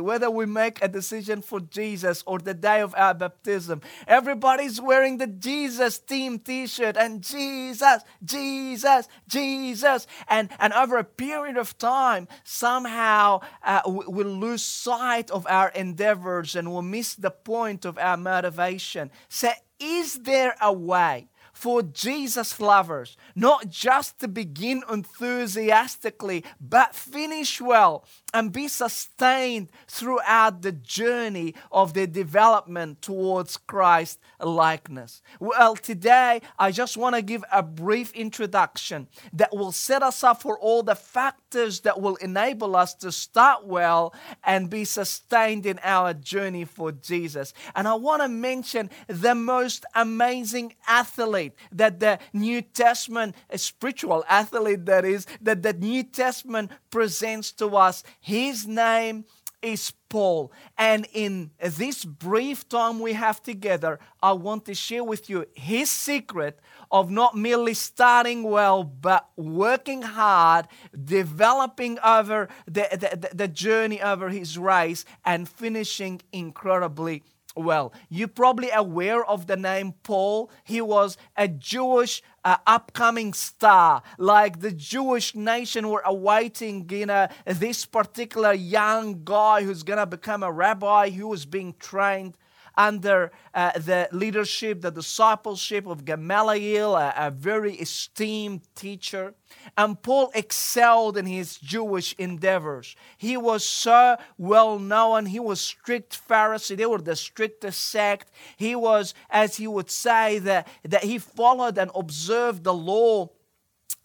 whether 0.00 0.30
we 0.30 0.46
make 0.46 0.82
a 0.82 0.88
decision 0.88 1.42
for 1.42 1.60
Jesus 1.60 2.22
or 2.26 2.38
the 2.38 2.54
day 2.54 2.80
of 2.80 2.94
our 2.96 3.14
baptism, 3.14 3.80
everybody's 4.06 4.80
wearing 4.80 5.18
the 5.18 5.26
Jesus 5.26 5.98
team 5.98 6.38
t 6.38 6.66
shirt 6.66 6.96
and 6.96 7.22
Jesus, 7.22 8.02
Jesus, 8.24 9.08
Jesus. 9.28 10.06
And, 10.28 10.48
and 10.58 10.72
over 10.72 10.98
a 10.98 11.04
period 11.04 11.56
of 11.56 11.78
time, 11.78 12.28
somehow 12.44 13.40
uh, 13.62 13.82
we, 13.86 14.06
we 14.08 14.24
lose 14.24 14.62
sight 14.62 15.30
of 15.30 15.46
our 15.48 15.68
endeavors 15.70 16.56
and 16.56 16.74
we 16.74 16.82
miss 16.82 17.14
the 17.14 17.30
point 17.30 17.84
of 17.84 17.98
our 17.98 18.16
motivation. 18.16 19.10
So, 19.28 19.50
is 19.78 20.20
there 20.20 20.56
a 20.60 20.72
way? 20.72 21.28
for 21.56 21.82
Jesus 21.82 22.60
lovers, 22.60 23.16
not 23.34 23.70
just 23.70 24.18
to 24.18 24.28
begin 24.28 24.82
enthusiastically, 24.92 26.44
but 26.60 26.94
finish 26.94 27.62
well 27.62 28.04
and 28.36 28.52
be 28.52 28.68
sustained 28.68 29.70
throughout 29.88 30.60
the 30.60 30.70
journey 30.70 31.54
of 31.72 31.94
their 31.94 32.06
development 32.06 33.00
towards 33.00 33.56
Christ 33.56 34.20
likeness. 34.38 35.22
Well, 35.40 35.74
today 35.74 36.42
I 36.58 36.70
just 36.70 36.98
want 36.98 37.16
to 37.16 37.22
give 37.22 37.42
a 37.50 37.62
brief 37.62 38.12
introduction 38.12 39.08
that 39.32 39.56
will 39.56 39.72
set 39.72 40.02
us 40.02 40.22
up 40.22 40.42
for 40.42 40.58
all 40.58 40.82
the 40.82 40.94
factors 40.94 41.80
that 41.80 41.98
will 41.98 42.16
enable 42.16 42.76
us 42.76 42.92
to 42.96 43.10
start 43.10 43.66
well 43.66 44.12
and 44.44 44.68
be 44.68 44.84
sustained 44.84 45.64
in 45.64 45.80
our 45.82 46.12
journey 46.12 46.66
for 46.66 46.92
Jesus. 46.92 47.54
And 47.74 47.88
I 47.88 47.94
want 47.94 48.20
to 48.20 48.28
mention 48.28 48.90
the 49.06 49.34
most 49.34 49.86
amazing 49.94 50.74
athlete 50.86 51.54
that 51.72 52.00
the 52.00 52.18
New 52.34 52.60
Testament, 52.60 53.34
a 53.48 53.56
spiritual 53.56 54.26
athlete 54.28 54.84
that 54.84 55.06
is, 55.06 55.26
that 55.40 55.62
the 55.62 55.72
New 55.72 56.02
Testament 56.02 56.70
presents 56.90 57.50
to 57.52 57.68
us. 57.76 58.02
His 58.26 58.66
name 58.66 59.24
is 59.62 59.92
Paul. 60.08 60.50
And 60.76 61.06
in 61.12 61.52
this 61.60 62.04
brief 62.04 62.68
time 62.68 62.98
we 62.98 63.12
have 63.12 63.40
together, 63.40 64.00
I 64.20 64.32
want 64.32 64.64
to 64.64 64.74
share 64.74 65.04
with 65.04 65.30
you 65.30 65.46
his 65.54 65.88
secret 65.92 66.58
of 66.90 67.08
not 67.08 67.36
merely 67.36 67.72
starting 67.72 68.42
well, 68.42 68.82
but 68.82 69.28
working 69.36 70.02
hard, 70.02 70.66
developing 71.04 72.00
over 72.00 72.48
the, 72.66 72.88
the, 72.90 73.28
the 73.32 73.46
journey 73.46 74.02
over 74.02 74.28
his 74.28 74.58
race, 74.58 75.04
and 75.24 75.48
finishing 75.48 76.20
incredibly 76.32 77.22
well. 77.56 77.92
You're 78.08 78.28
probably 78.28 78.70
aware 78.70 79.24
of 79.24 79.46
the 79.46 79.56
name 79.56 79.94
Paul. 80.02 80.50
He 80.64 80.80
was 80.80 81.16
a 81.36 81.48
Jewish 81.48 82.22
uh, 82.44 82.56
upcoming 82.66 83.32
star, 83.32 84.02
like 84.18 84.60
the 84.60 84.70
Jewish 84.70 85.34
nation 85.34 85.88
were 85.88 86.02
awaiting, 86.04 86.88
you 86.90 87.06
know, 87.06 87.28
this 87.44 87.84
particular 87.84 88.52
young 88.52 89.22
guy 89.24 89.62
who's 89.62 89.82
to 89.98 90.06
become 90.06 90.42
a 90.42 90.52
rabbi 90.52 91.10
who 91.10 91.28
was 91.28 91.46
being 91.46 91.74
trained 91.78 92.36
under 92.76 93.32
uh, 93.54 93.72
the 93.78 94.08
leadership, 94.12 94.80
the 94.82 94.90
discipleship 94.90 95.86
of 95.86 96.04
Gamaliel, 96.04 96.94
a, 96.94 97.14
a 97.16 97.30
very 97.30 97.74
esteemed 97.74 98.62
teacher. 98.74 99.34
And 99.76 100.00
Paul 100.00 100.30
excelled 100.34 101.16
in 101.16 101.26
his 101.26 101.56
Jewish 101.56 102.14
endeavors. 102.18 102.96
He 103.16 103.36
was 103.36 103.64
so 103.64 104.16
well 104.36 104.78
known. 104.78 105.26
He 105.26 105.40
was 105.40 105.60
strict 105.60 106.20
Pharisee. 106.28 106.76
They 106.76 106.86
were 106.86 107.00
the 107.00 107.16
strictest 107.16 107.80
sect. 107.80 108.30
He 108.56 108.74
was, 108.76 109.14
as 109.30 109.56
he 109.56 109.66
would 109.66 109.90
say, 109.90 110.38
that, 110.40 110.68
that 110.84 111.04
he 111.04 111.18
followed 111.18 111.78
and 111.78 111.90
observed 111.94 112.64
the 112.64 112.74
law 112.74 113.30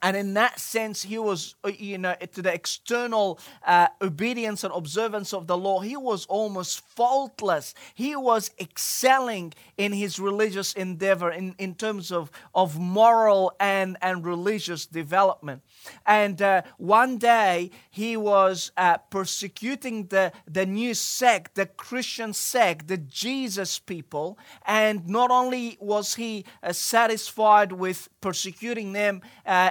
and 0.04 0.18
in 0.18 0.34
that 0.34 0.60
sense, 0.60 1.04
he 1.04 1.20
was, 1.20 1.56
uh, 1.64 1.70
you 1.70 2.00
know, 2.00 2.16
to 2.34 2.42
the 2.42 2.52
external 2.52 3.40
uh, 3.66 3.88
obedience 4.02 4.64
and 4.64 4.74
observance 4.74 5.32
of 5.32 5.46
the 5.46 5.56
law, 5.56 5.80
he 5.80 5.96
was 5.96 6.26
almost 6.26 6.82
faultless. 6.96 7.76
He 7.94 8.16
was 8.16 8.50
excelling 8.60 9.54
in 9.78 9.94
his 9.94 10.20
religious 10.20 10.74
endeavor 10.74 11.30
in, 11.30 11.54
in 11.60 11.76
terms 11.76 12.12
of, 12.12 12.32
of 12.56 12.80
moral 12.80 13.54
and, 13.60 13.96
and 14.02 14.26
religious 14.26 14.88
development. 14.88 15.62
And 16.06 16.42
uh, 16.42 16.64
one 16.78 17.20
day 17.20 17.70
he 17.92 18.18
was 18.18 18.72
uh, 18.78 18.98
persecuting 18.98 20.08
the, 20.08 20.32
the 20.48 20.66
new 20.66 20.96
sect, 20.96 21.54
the 21.54 21.68
Christian 21.68 22.34
sect, 22.34 22.88
the 22.88 22.98
Jesus 22.98 23.78
people. 23.78 24.40
And 24.66 25.08
not 25.08 25.30
only 25.30 25.78
was 25.80 26.16
he 26.16 26.46
uh, 26.64 26.74
satisfied 26.74 27.72
with 27.72 28.10
persecuting 28.20 28.94
them 28.94 29.22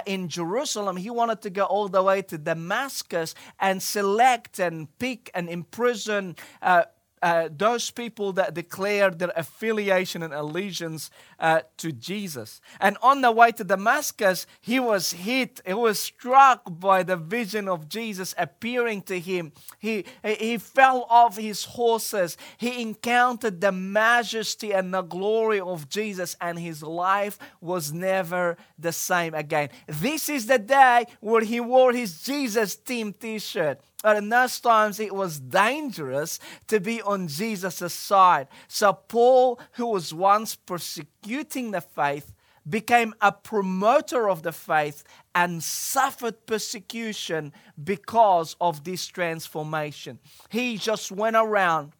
uh, 0.01 0.11
in 0.11 0.27
Jerusalem, 0.27 0.97
he 0.97 1.09
wanted 1.09 1.41
to 1.41 1.49
go 1.49 1.63
all 1.63 1.87
the 1.87 2.03
way 2.03 2.21
to 2.23 2.37
Damascus 2.37 3.35
and 3.59 3.81
select 3.81 4.59
and 4.59 4.87
pick 4.99 5.29
and 5.33 5.49
imprison 5.49 6.35
uh, 6.61 6.83
uh, 7.21 7.49
those 7.55 7.91
people 7.91 8.33
that 8.33 8.53
declared 8.53 9.19
their 9.19 9.31
affiliation 9.35 10.23
and 10.23 10.33
allegiance 10.33 11.11
uh, 11.39 11.61
to 11.77 11.91
Jesus. 11.91 12.61
And 12.79 12.97
on 13.01 13.21
the 13.21 13.31
way 13.31 13.51
to 13.51 13.63
Damascus, 13.63 14.47
he 14.59 14.79
was 14.79 15.11
hit, 15.11 15.61
he 15.65 15.73
was 15.73 15.99
struck 15.99 16.61
by 16.65 17.03
the 17.03 17.17
vision 17.17 17.67
of 17.67 17.87
Jesus 17.87 18.33
appearing 18.37 19.03
to 19.03 19.19
him. 19.19 19.51
He, 19.79 20.05
he 20.23 20.57
fell 20.57 21.05
off 21.09 21.37
his 21.37 21.65
horses, 21.65 22.37
he 22.57 22.81
encountered 22.81 23.61
the 23.61 23.71
majesty 23.71 24.71
and 24.71 24.93
the 24.93 25.01
glory 25.01 25.59
of 25.59 25.89
Jesus, 25.89 26.35
and 26.41 26.57
his 26.57 26.81
life 26.81 27.37
was 27.59 27.91
never 27.93 28.57
the 28.77 28.91
same 28.91 29.33
again. 29.33 29.69
This 29.87 30.29
is 30.29 30.47
the 30.47 30.59
day 30.59 31.05
where 31.19 31.43
he 31.43 31.59
wore 31.59 31.93
his 31.93 32.21
Jesus 32.21 32.75
team 32.75 33.13
t 33.13 33.39
shirt. 33.39 33.79
But 34.03 34.17
in 34.17 34.29
those 34.29 34.59
times, 34.59 34.99
it 34.99 35.13
was 35.13 35.39
dangerous 35.39 36.39
to 36.67 36.79
be 36.79 37.01
on 37.01 37.27
Jesus' 37.27 37.93
side. 37.93 38.47
So, 38.67 38.93
Paul, 38.93 39.59
who 39.73 39.87
was 39.87 40.13
once 40.13 40.55
persecuting 40.55 41.71
the 41.71 41.81
faith, 41.81 42.33
became 42.67 43.13
a 43.21 43.31
promoter 43.31 44.29
of 44.29 44.43
the 44.43 44.51
faith 44.51 45.03
and 45.33 45.63
suffered 45.63 46.45
persecution 46.45 47.53
because 47.83 48.55
of 48.61 48.83
this 48.83 49.07
transformation. 49.07 50.19
He 50.49 50.77
just 50.77 51.11
went 51.11 51.35
around 51.35 51.93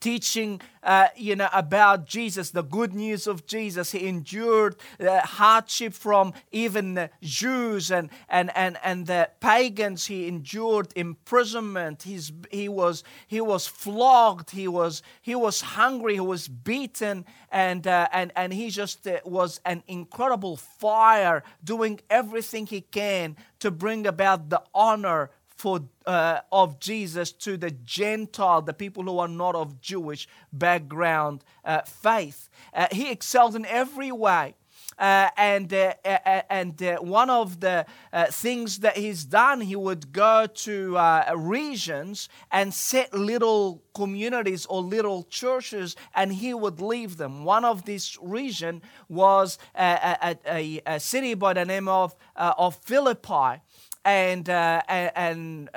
teaching 0.00 0.60
uh, 0.82 1.08
you 1.16 1.34
know 1.34 1.48
about 1.52 2.06
jesus 2.06 2.50
the 2.50 2.62
good 2.62 2.94
news 2.94 3.26
of 3.26 3.46
jesus. 3.46 3.92
He 3.92 4.06
endured 4.06 4.76
uh, 5.00 5.20
hardship 5.20 5.92
from 5.92 6.32
even 6.52 6.94
the 6.94 7.10
jews 7.22 7.90
and, 7.90 8.10
and, 8.28 8.50
and, 8.54 8.76
and 8.84 9.06
the 9.06 9.30
pagans. 9.40 10.06
He 10.06 10.28
endured 10.28 10.92
imprisonment. 10.94 12.02
He's, 12.02 12.32
he 12.50 12.68
was 12.68 13.02
he 13.26 13.40
was 13.40 13.66
flogged. 13.66 14.50
He 14.50 14.68
was 14.68 15.02
he 15.22 15.34
was 15.34 15.60
hungry. 15.60 16.14
He 16.14 16.20
was 16.20 16.48
beaten. 16.48 17.24
And 17.50 17.86
uh, 17.86 18.08
and 18.12 18.30
and 18.36 18.52
he 18.52 18.70
just 18.70 19.06
uh, 19.06 19.20
was 19.24 19.60
an 19.64 19.82
incredible 19.86 20.56
fire 20.56 21.42
doing 21.64 22.00
everything 22.10 22.66
he 22.66 22.82
can 22.82 23.36
to 23.60 23.70
bring 23.70 24.06
about 24.06 24.50
the 24.50 24.62
honor 24.74 25.30
for, 25.58 25.80
uh, 26.06 26.40
of 26.52 26.78
Jesus 26.78 27.32
to 27.32 27.56
the 27.56 27.72
Gentile, 27.72 28.62
the 28.62 28.72
people 28.72 29.02
who 29.02 29.18
are 29.18 29.28
not 29.28 29.56
of 29.56 29.80
Jewish 29.80 30.28
background 30.52 31.44
uh, 31.64 31.82
faith. 31.82 32.48
Uh, 32.72 32.86
he 32.92 33.10
excels 33.10 33.54
in 33.56 33.66
every 33.66 34.12
way. 34.12 34.54
Uh, 34.98 35.28
and 35.36 35.72
uh, 35.72 35.94
and 36.50 36.82
uh, 36.82 36.96
one 36.96 37.30
of 37.30 37.60
the 37.60 37.86
uh, 38.12 38.26
things 38.26 38.80
that 38.80 38.96
he's 38.96 39.24
done, 39.24 39.60
he 39.60 39.76
would 39.76 40.12
go 40.12 40.46
to 40.46 40.96
uh, 40.96 41.32
regions 41.36 42.28
and 42.50 42.74
set 42.74 43.14
little 43.14 43.80
communities 43.94 44.66
or 44.66 44.82
little 44.82 45.22
churches, 45.24 45.94
and 46.16 46.32
he 46.32 46.52
would 46.52 46.80
leave 46.80 47.16
them. 47.16 47.44
One 47.44 47.64
of 47.64 47.84
these 47.84 48.18
region 48.20 48.82
was 49.08 49.58
a, 49.76 50.36
a, 50.44 50.82
a, 50.84 50.98
city 50.98 51.34
by 51.34 51.52
the 51.52 51.64
name 51.64 51.86
of 51.86 52.16
of 52.34 52.74
Philippi, 52.76 53.60
and 54.04 54.48
and 54.48 55.70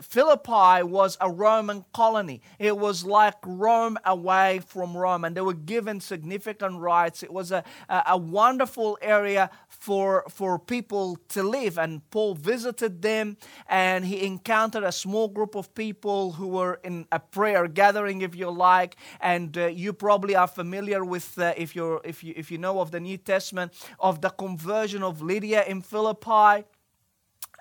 Philippi 0.00 0.82
was 0.82 1.16
a 1.20 1.30
Roman 1.30 1.84
colony. 1.92 2.40
It 2.58 2.76
was 2.76 3.04
like 3.04 3.34
Rome 3.44 3.98
away 4.04 4.60
from 4.60 4.96
Rome, 4.96 5.24
and 5.24 5.36
they 5.36 5.40
were 5.40 5.54
given 5.54 6.00
significant 6.00 6.78
rights. 6.78 7.22
It 7.22 7.32
was 7.32 7.50
a, 7.52 7.64
a, 7.88 8.02
a 8.08 8.16
wonderful 8.16 8.98
area 9.02 9.50
for, 9.68 10.24
for 10.30 10.58
people 10.58 11.18
to 11.30 11.42
live. 11.42 11.78
And 11.78 12.08
Paul 12.10 12.34
visited 12.34 13.02
them, 13.02 13.36
and 13.68 14.04
he 14.04 14.24
encountered 14.24 14.84
a 14.84 14.92
small 14.92 15.28
group 15.28 15.54
of 15.54 15.74
people 15.74 16.32
who 16.32 16.48
were 16.48 16.80
in 16.84 17.06
a 17.10 17.18
prayer 17.18 17.66
gathering, 17.66 18.22
if 18.22 18.34
you 18.34 18.50
like. 18.50 18.96
And 19.20 19.56
uh, 19.58 19.66
you 19.66 19.92
probably 19.92 20.36
are 20.36 20.48
familiar 20.48 21.04
with, 21.04 21.38
uh, 21.38 21.54
if, 21.56 21.74
you're, 21.74 22.00
if, 22.04 22.22
you, 22.22 22.34
if 22.36 22.50
you 22.50 22.58
know 22.58 22.80
of 22.80 22.90
the 22.90 23.00
New 23.00 23.16
Testament, 23.16 23.72
of 23.98 24.20
the 24.20 24.30
conversion 24.30 25.02
of 25.02 25.22
Lydia 25.22 25.64
in 25.64 25.82
Philippi 25.82 26.64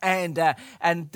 and 0.02 0.38
uh, 0.38 0.54
and 0.82 1.10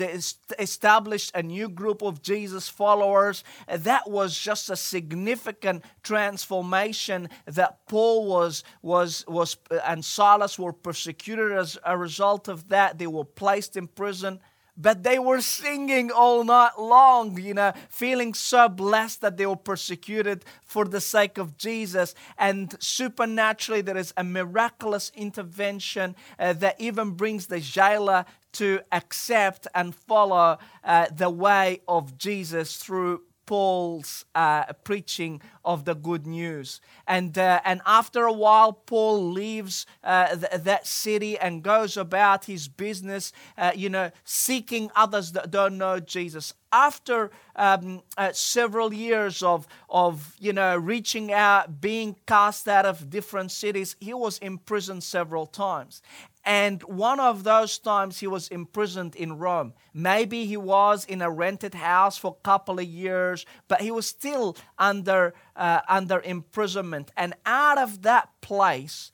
established 0.58 1.32
a 1.34 1.42
new 1.42 1.68
group 1.68 2.02
of 2.02 2.22
Jesus 2.22 2.68
followers. 2.68 3.44
That 3.68 4.10
was 4.10 4.38
just 4.38 4.70
a 4.70 4.76
significant 4.76 5.84
transformation 6.02 7.28
that 7.46 7.86
Paul 7.86 8.26
was 8.26 8.64
was 8.82 9.24
was 9.26 9.56
and 9.84 10.04
Silas 10.04 10.58
were 10.58 10.72
persecuted 10.72 11.52
as 11.52 11.78
a 11.84 11.96
result 11.96 12.48
of 12.48 12.68
that. 12.68 12.98
They 12.98 13.06
were 13.06 13.24
placed 13.24 13.76
in 13.76 13.86
prison. 13.86 14.40
But 14.80 15.02
they 15.02 15.18
were 15.18 15.42
singing 15.42 16.10
all 16.10 16.42
night 16.42 16.78
long, 16.78 17.38
you 17.38 17.52
know, 17.52 17.74
feeling 17.90 18.32
so 18.32 18.66
blessed 18.66 19.20
that 19.20 19.36
they 19.36 19.44
were 19.44 19.56
persecuted 19.56 20.42
for 20.64 20.86
the 20.86 21.02
sake 21.02 21.36
of 21.36 21.58
Jesus. 21.58 22.14
And 22.38 22.74
supernaturally, 22.80 23.82
there 23.82 23.98
is 23.98 24.14
a 24.16 24.24
miraculous 24.24 25.12
intervention 25.14 26.16
uh, 26.38 26.54
that 26.54 26.80
even 26.80 27.10
brings 27.10 27.48
the 27.48 27.60
jailer 27.60 28.24
to 28.52 28.80
accept 28.92 29.66
and 29.74 29.94
follow 29.94 30.58
uh, 30.84 31.06
the 31.14 31.30
way 31.30 31.80
of 31.86 32.16
Jesus 32.18 32.76
through 32.76 33.22
Paul's 33.50 34.24
uh, 34.36 34.72
preaching 34.84 35.42
of 35.64 35.84
the 35.84 35.94
good 35.96 36.24
news. 36.24 36.80
And, 37.08 37.36
uh, 37.36 37.60
and 37.64 37.80
after 37.84 38.26
a 38.26 38.32
while, 38.32 38.72
Paul 38.72 39.32
leaves 39.32 39.86
uh, 40.04 40.36
th- 40.36 40.62
that 40.62 40.86
city 40.86 41.36
and 41.36 41.60
goes 41.60 41.96
about 41.96 42.44
his 42.44 42.68
business, 42.68 43.32
uh, 43.58 43.72
you 43.74 43.88
know, 43.88 44.12
seeking 44.22 44.88
others 44.94 45.32
that 45.32 45.50
don't 45.50 45.78
know 45.78 45.98
Jesus. 45.98 46.54
After 46.70 47.32
um, 47.56 48.02
uh, 48.16 48.30
several 48.32 48.94
years 48.94 49.42
of, 49.42 49.66
of, 49.88 50.36
you 50.38 50.52
know, 50.52 50.76
reaching 50.76 51.32
out, 51.32 51.80
being 51.80 52.14
cast 52.28 52.68
out 52.68 52.86
of 52.86 53.10
different 53.10 53.50
cities, 53.50 53.96
he 53.98 54.14
was 54.14 54.38
imprisoned 54.38 55.02
several 55.02 55.46
times. 55.46 56.02
And 56.44 56.82
one 56.84 57.20
of 57.20 57.44
those 57.44 57.78
times 57.78 58.20
he 58.20 58.26
was 58.26 58.48
imprisoned 58.48 59.14
in 59.14 59.38
Rome. 59.38 59.74
Maybe 59.92 60.46
he 60.46 60.56
was 60.56 61.04
in 61.04 61.20
a 61.20 61.30
rented 61.30 61.74
house 61.74 62.16
for 62.16 62.36
a 62.38 62.42
couple 62.42 62.78
of 62.78 62.86
years, 62.86 63.44
but 63.68 63.82
he 63.82 63.90
was 63.90 64.06
still 64.06 64.56
under, 64.78 65.34
uh, 65.54 65.80
under 65.88 66.20
imprisonment. 66.20 67.10
And 67.16 67.34
out 67.44 67.78
of 67.78 68.02
that 68.02 68.30
place, 68.40 69.12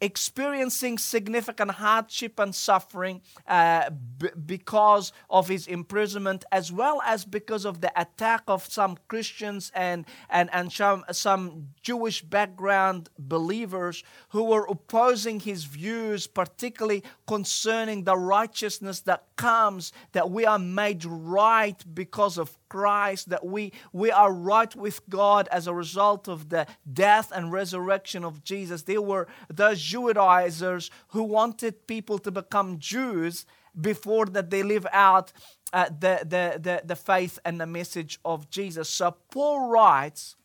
experiencing 0.00 0.98
significant 0.98 1.70
hardship 1.72 2.38
and 2.38 2.54
suffering 2.54 3.22
uh, 3.48 3.90
b- 3.90 4.28
because 4.44 5.12
of 5.30 5.48
his 5.48 5.66
imprisonment, 5.66 6.44
as 6.52 6.70
well 6.70 7.00
as 7.04 7.24
because 7.24 7.64
of 7.64 7.80
the 7.80 7.92
attack 8.00 8.42
of 8.46 8.64
some 8.66 8.98
Christians 9.08 9.72
and, 9.74 10.04
and, 10.28 10.50
and 10.52 10.70
some, 10.72 11.04
some 11.12 11.68
Jewish 11.82 12.22
background 12.22 13.08
believers 13.18 14.04
who 14.30 14.44
were 14.44 14.66
opposing 14.68 15.40
his 15.40 15.64
views, 15.64 16.26
particularly 16.26 17.02
concerning 17.26 18.04
the 18.04 18.16
righteousness 18.16 19.00
that 19.00 19.24
comes, 19.36 19.92
that 20.12 20.30
we 20.30 20.44
are 20.44 20.58
made 20.58 21.04
right 21.04 21.82
because 21.94 22.36
of 22.36 22.58
Christ, 22.68 23.30
that 23.30 23.46
we, 23.46 23.72
we 23.92 24.10
are 24.10 24.32
right 24.32 24.74
with 24.74 25.08
God 25.08 25.48
as 25.52 25.66
a 25.66 25.74
result 25.74 26.28
of 26.28 26.48
the 26.48 26.66
death 26.92 27.32
and 27.34 27.52
resurrection 27.52 28.24
of 28.24 28.42
Jesus. 28.44 28.82
There 28.82 29.00
were 29.00 29.28
those 29.48 29.78
Judaizers 29.92 30.90
who 31.08 31.22
wanted 31.22 31.86
people 31.86 32.18
to 32.20 32.30
become 32.30 32.78
Jews 32.78 33.46
before 33.78 34.26
that 34.26 34.50
they 34.50 34.62
live 34.62 34.86
out 34.92 35.32
uh, 35.72 35.88
the, 36.04 36.14
the, 36.22 36.44
the, 36.66 36.82
the 36.84 36.96
faith 36.96 37.38
and 37.44 37.60
the 37.60 37.66
message 37.66 38.18
of 38.24 38.50
Jesus. 38.50 38.88
So 38.88 39.14
Paul 39.30 39.68
writes 39.68 40.36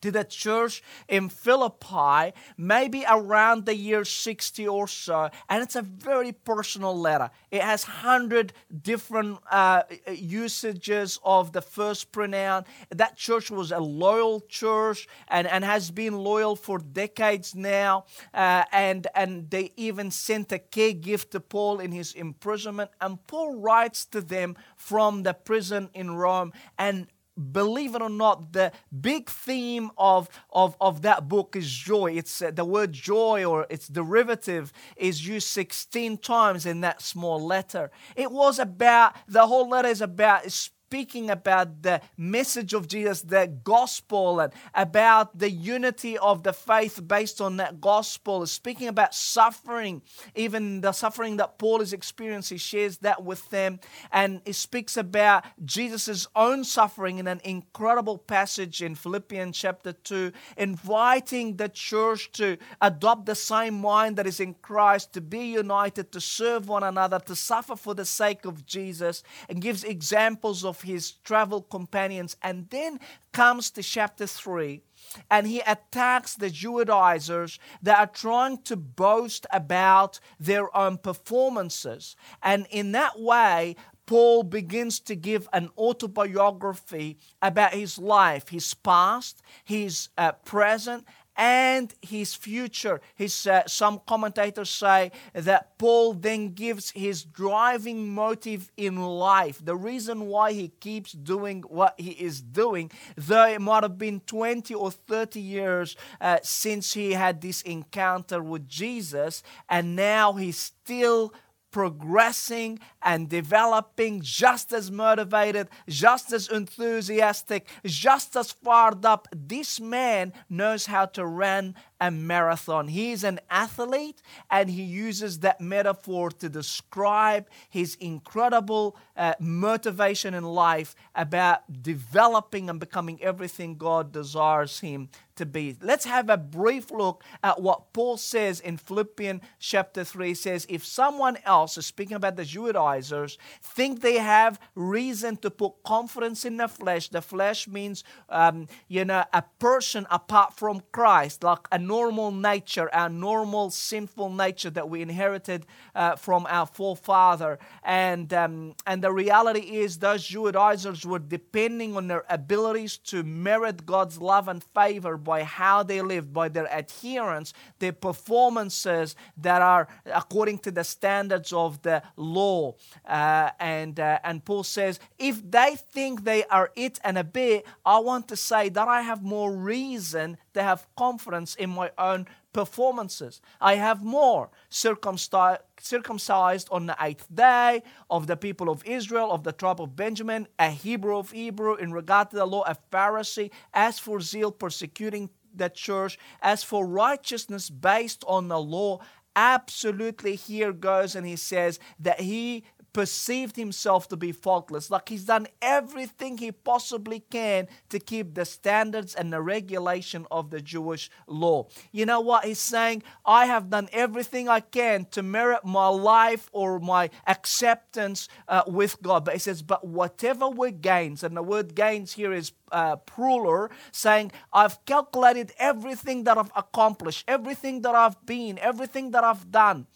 to 0.00 0.10
the 0.10 0.24
church 0.24 0.82
in 1.08 1.28
Philippi, 1.28 2.32
maybe 2.56 3.04
around 3.08 3.66
the 3.66 3.74
year 3.74 4.04
60 4.04 4.68
or 4.68 4.88
so. 4.88 5.30
And 5.48 5.62
it's 5.62 5.76
a 5.76 5.82
very 5.82 6.32
personal 6.32 6.98
letter. 6.98 7.30
It 7.50 7.62
has 7.62 7.84
100 7.84 8.52
different 8.82 9.38
uh, 9.50 9.82
usages 10.08 11.18
of 11.24 11.52
the 11.52 11.62
first 11.62 12.12
pronoun. 12.12 12.64
That 12.90 13.16
church 13.16 13.50
was 13.50 13.72
a 13.72 13.80
loyal 13.80 14.40
church 14.40 15.08
and, 15.28 15.46
and 15.46 15.64
has 15.64 15.90
been 15.90 16.14
loyal 16.18 16.56
for 16.56 16.78
decades 16.78 17.54
now. 17.54 18.04
Uh, 18.34 18.64
and, 18.72 19.06
and 19.14 19.50
they 19.50 19.72
even 19.76 20.10
sent 20.10 20.52
a 20.52 20.58
care 20.58 20.92
gift 20.92 21.32
to 21.32 21.40
Paul 21.40 21.80
in 21.80 21.92
his 21.92 22.12
imprisonment. 22.12 22.90
And 23.00 23.24
Paul 23.26 23.56
writes 23.56 24.04
to 24.06 24.20
them 24.20 24.56
from 24.76 25.22
the 25.22 25.34
prison 25.34 25.90
in 25.94 26.14
Rome 26.14 26.52
and 26.78 27.06
believe 27.52 27.94
it 27.94 28.02
or 28.02 28.08
not, 28.08 28.52
the 28.52 28.72
big 29.00 29.28
theme 29.28 29.90
of, 29.98 30.28
of, 30.50 30.76
of 30.80 31.02
that 31.02 31.28
book 31.28 31.56
is 31.56 31.70
joy. 31.70 32.12
It's 32.12 32.40
uh, 32.42 32.50
the 32.50 32.64
word 32.64 32.92
joy 32.92 33.44
or 33.44 33.66
its 33.68 33.88
derivative 33.88 34.72
is 34.96 35.26
used 35.26 35.48
16 35.48 36.18
times 36.18 36.66
in 36.66 36.80
that 36.80 37.02
small 37.02 37.44
letter. 37.44 37.90
It 38.14 38.30
was 38.30 38.58
about, 38.58 39.16
the 39.28 39.46
whole 39.46 39.68
letter 39.68 39.88
is 39.88 40.00
about 40.00 40.50
speaking 40.86 41.30
about 41.30 41.82
the 41.82 42.00
message 42.16 42.72
of 42.72 42.86
Jesus, 42.86 43.20
the 43.22 43.52
gospel, 43.64 44.38
and 44.38 44.52
about 44.72 45.36
the 45.36 45.50
unity 45.50 46.16
of 46.16 46.44
the 46.44 46.52
faith 46.52 47.00
based 47.08 47.40
on 47.40 47.56
that 47.56 47.80
gospel, 47.80 48.46
speaking 48.46 48.86
about 48.86 49.12
suffering, 49.12 50.00
even 50.36 50.82
the 50.82 50.92
suffering 50.92 51.38
that 51.38 51.58
Paul 51.58 51.80
is 51.80 51.92
experiencing, 51.92 52.54
he 52.54 52.58
shares 52.58 52.98
that 52.98 53.24
with 53.24 53.50
them. 53.50 53.80
And 54.12 54.40
he 54.46 54.52
speaks 54.52 54.96
about 54.96 55.44
Jesus' 55.64 56.28
own 56.36 56.62
suffering 56.62 57.18
in 57.18 57.26
an 57.26 57.40
incredible 57.42 58.18
passage 58.18 58.80
in 58.80 58.94
Philippians 58.94 59.58
chapter 59.58 59.92
2, 59.92 60.30
inviting 60.56 61.56
the 61.56 61.68
church 61.68 62.30
to 62.34 62.58
adopt 62.80 63.26
the 63.26 63.34
same 63.34 63.80
mind 63.80 64.14
that 64.18 64.26
is 64.28 64.38
in 64.38 64.54
Christ, 64.62 65.12
to 65.14 65.20
be 65.20 65.46
united, 65.46 66.12
to 66.12 66.20
serve 66.20 66.68
one 66.68 66.84
another, 66.84 67.18
to 67.18 67.34
suffer 67.34 67.74
for 67.74 67.96
the 67.96 68.04
sake 68.04 68.44
of 68.44 68.64
Jesus, 68.64 69.24
and 69.48 69.60
gives 69.60 69.82
examples 69.82 70.64
of 70.64 70.75
of 70.76 70.82
his 70.82 71.12
travel 71.24 71.62
companions, 71.62 72.36
and 72.42 72.68
then 72.70 73.00
comes 73.32 73.70
to 73.70 73.82
chapter 73.82 74.26
3 74.26 74.82
and 75.30 75.46
he 75.46 75.60
attacks 75.60 76.34
the 76.34 76.50
Judaizers 76.50 77.58
that 77.82 77.98
are 77.98 78.06
trying 78.06 78.58
to 78.62 78.76
boast 78.76 79.46
about 79.52 80.18
their 80.40 80.74
own 80.76 80.98
performances. 80.98 82.16
And 82.42 82.66
in 82.70 82.92
that 82.92 83.20
way, 83.20 83.76
Paul 84.06 84.42
begins 84.42 85.00
to 85.00 85.16
give 85.16 85.48
an 85.52 85.68
autobiography 85.76 87.18
about 87.42 87.72
his 87.72 87.98
life, 87.98 88.48
his 88.48 88.72
past, 88.74 89.42
his 89.64 90.08
uh, 90.16 90.32
present, 90.32 91.04
and 91.36 91.94
his 92.00 92.34
future. 92.34 93.00
His, 93.14 93.46
uh, 93.46 93.62
some 93.66 94.00
commentators 94.06 94.70
say 94.70 95.12
that 95.34 95.78
Paul 95.78 96.14
then 96.14 96.54
gives 96.54 96.90
his 96.90 97.24
driving 97.24 98.14
motive 98.14 98.70
in 98.76 98.96
life, 98.96 99.64
the 99.64 99.76
reason 99.76 100.26
why 100.26 100.52
he 100.52 100.68
keeps 100.80 101.12
doing 101.12 101.62
what 101.68 101.94
he 101.98 102.10
is 102.12 102.40
doing, 102.40 102.90
though 103.16 103.46
it 103.46 103.60
might 103.60 103.82
have 103.82 103.98
been 103.98 104.20
20 104.20 104.74
or 104.74 104.90
30 104.90 105.40
years 105.40 105.96
uh, 106.20 106.38
since 106.42 106.94
he 106.94 107.12
had 107.12 107.40
this 107.40 107.62
encounter 107.62 108.42
with 108.42 108.68
Jesus, 108.68 109.42
and 109.68 109.96
now 109.96 110.32
he's 110.32 110.58
still 110.58 111.32
progressing 111.76 112.78
and 113.02 113.28
developing, 113.28 114.22
just 114.22 114.72
as 114.72 114.90
motivated, 114.90 115.68
just 115.86 116.32
as 116.32 116.48
enthusiastic, 116.48 117.68
just 117.84 118.34
as 118.34 118.50
fired 118.50 119.04
up. 119.04 119.28
This 119.36 119.78
man 119.78 120.32
knows 120.48 120.86
how 120.86 121.04
to 121.04 121.26
run 121.26 121.74
a 122.00 122.10
marathon. 122.10 122.88
He 122.88 123.12
is 123.12 123.24
an 123.24 123.40
athlete 123.50 124.20
and 124.50 124.70
he 124.70 124.82
uses 124.82 125.40
that 125.40 125.60
metaphor 125.60 126.30
to 126.30 126.48
describe 126.48 127.48
his 127.70 127.96
incredible 128.00 128.96
uh, 129.16 129.34
motivation 129.40 130.34
in 130.34 130.44
life 130.44 130.94
about 131.14 131.82
developing 131.82 132.68
and 132.68 132.78
becoming 132.78 133.22
everything 133.22 133.76
God 133.76 134.12
desires 134.12 134.80
him 134.80 135.08
to 135.36 135.46
be. 135.46 135.76
Let's 135.80 136.04
have 136.06 136.28
a 136.28 136.36
brief 136.36 136.90
look 136.90 137.22
at 137.42 137.60
what 137.60 137.92
Paul 137.92 138.16
says 138.16 138.60
in 138.60 138.76
Philippians 138.76 139.42
chapter 139.58 140.02
3 140.02 140.28
He 140.28 140.34
says 140.34 140.66
if 140.68 140.84
someone 140.84 141.38
else 141.44 141.78
is 141.78 141.86
speaking 141.86 142.16
about 142.16 142.36
the 142.36 142.44
Judaizers 142.44 143.38
think 143.62 144.00
they 144.00 144.18
have 144.18 144.58
reason 144.74 145.36
to 145.38 145.50
put 145.50 145.82
confidence 145.84 146.44
in 146.44 146.56
the 146.56 146.68
flesh 146.68 147.08
the 147.08 147.22
flesh 147.22 147.68
means 147.68 148.02
um, 148.28 148.66
you 148.88 149.04
know 149.04 149.24
a 149.32 149.42
person 149.58 150.06
apart 150.10 150.54
from 150.54 150.82
Christ 150.92 151.44
like 151.44 151.68
a 151.70 151.78
normal 151.86 152.30
nature 152.30 152.88
our 152.94 153.08
normal 153.08 153.70
sinful 153.70 154.30
nature 154.30 154.70
that 154.70 154.88
we 154.88 155.02
inherited 155.02 155.66
uh, 155.94 156.16
from 156.16 156.46
our 156.48 156.66
forefather 156.66 157.58
and 157.82 158.32
um, 158.34 158.74
and 158.86 159.02
the 159.02 159.12
reality 159.12 159.60
is 159.60 159.98
those 159.98 160.26
Judaizers 160.26 161.04
were 161.04 161.18
depending 161.18 161.96
on 161.96 162.08
their 162.08 162.24
abilities 162.28 162.98
to 162.98 163.22
merit 163.22 163.86
God's 163.86 164.20
love 164.20 164.48
and 164.48 164.62
favor 164.62 165.16
by 165.16 165.44
how 165.44 165.82
they 165.82 166.02
lived, 166.02 166.32
by 166.32 166.48
their 166.48 166.68
adherence, 166.70 167.52
their 167.78 167.92
performances 167.92 169.14
that 169.36 169.62
are 169.62 169.88
according 170.06 170.58
to 170.60 170.70
the 170.70 170.84
standards 170.84 171.52
of 171.52 171.82
the 171.82 172.02
law. 172.16 172.74
Uh, 173.06 173.50
and, 173.60 174.00
uh, 174.00 174.18
and 174.24 174.44
Paul 174.44 174.64
says, 174.64 174.98
if 175.18 175.48
they 175.48 175.76
think 175.92 176.24
they 176.24 176.44
are 176.44 176.70
it 176.74 176.98
and 177.04 177.18
a 177.18 177.24
bit, 177.24 177.64
I 177.84 177.98
want 177.98 178.28
to 178.28 178.36
say 178.36 178.68
that 178.70 178.88
I 178.88 179.02
have 179.02 179.22
more 179.22 179.54
reason 179.54 180.38
to 180.54 180.62
have 180.62 180.86
confidence 180.96 181.54
in 181.54 181.75
my 181.76 181.92
own 181.96 182.26
performances. 182.52 183.40
I 183.60 183.74
have 183.74 184.02
more 184.02 184.50
circumcised 184.70 186.68
on 186.70 186.86
the 186.86 186.96
eighth 187.00 187.26
day 187.32 187.82
of 188.10 188.26
the 188.26 188.36
people 188.36 188.68
of 188.70 188.84
Israel, 188.84 189.30
of 189.30 189.44
the 189.44 189.52
tribe 189.52 189.80
of 189.80 189.94
Benjamin, 189.94 190.48
a 190.58 190.70
Hebrew 190.70 191.18
of 191.18 191.30
Hebrew, 191.30 191.74
in 191.74 191.92
regard 191.92 192.30
to 192.30 192.36
the 192.36 192.46
law, 192.46 192.64
a 192.66 192.76
Pharisee, 192.90 193.50
as 193.74 193.98
for 193.98 194.20
zeal, 194.20 194.50
persecuting 194.50 195.30
the 195.54 195.68
church, 195.68 196.18
as 196.42 196.64
for 196.64 196.86
righteousness 196.86 197.70
based 197.70 198.24
on 198.26 198.48
the 198.48 198.58
law. 198.58 199.00
Absolutely, 199.38 200.34
here 200.34 200.72
goes, 200.72 201.14
and 201.14 201.26
he 201.26 201.36
says 201.36 201.78
that 202.00 202.20
he 202.20 202.64
perceived 202.96 203.56
himself 203.56 204.08
to 204.08 204.16
be 204.16 204.32
faultless. 204.32 204.90
Like 204.90 205.10
he's 205.10 205.26
done 205.26 205.48
everything 205.60 206.38
he 206.38 206.50
possibly 206.50 207.20
can 207.20 207.68
to 207.90 207.98
keep 207.98 208.34
the 208.34 208.46
standards 208.46 209.14
and 209.14 209.30
the 209.30 209.42
regulation 209.42 210.26
of 210.30 210.48
the 210.48 210.62
Jewish 210.62 211.10
law. 211.26 211.68
You 211.92 212.06
know 212.06 212.22
what? 212.22 212.46
He's 212.46 212.58
saying, 212.58 213.02
I 213.26 213.44
have 213.44 213.68
done 213.68 213.90
everything 213.92 214.48
I 214.48 214.60
can 214.60 215.04
to 215.10 215.22
merit 215.22 215.62
my 215.62 215.88
life 215.88 216.48
or 216.52 216.80
my 216.80 217.10
acceptance 217.26 218.30
uh, 218.48 218.62
with 218.66 219.02
God. 219.02 219.26
But 219.26 219.34
he 219.34 219.40
says, 219.40 219.60
but 219.60 219.86
whatever 219.86 220.48
we 220.48 220.70
gains, 220.70 221.22
and 221.22 221.36
the 221.36 221.42
word 221.42 221.74
gains 221.74 222.14
here 222.14 222.32
is 222.32 222.52
uh, 222.72 222.96
plural, 222.96 223.68
saying, 223.92 224.32
I've 224.54 224.82
calculated 224.86 225.52
everything 225.58 226.24
that 226.24 226.38
I've 226.38 226.52
accomplished, 226.56 227.24
everything 227.28 227.82
that 227.82 227.94
I've 227.94 228.24
been, 228.24 228.58
everything 228.58 229.10
that 229.10 229.22
I've 229.22 229.52
done 229.52 229.86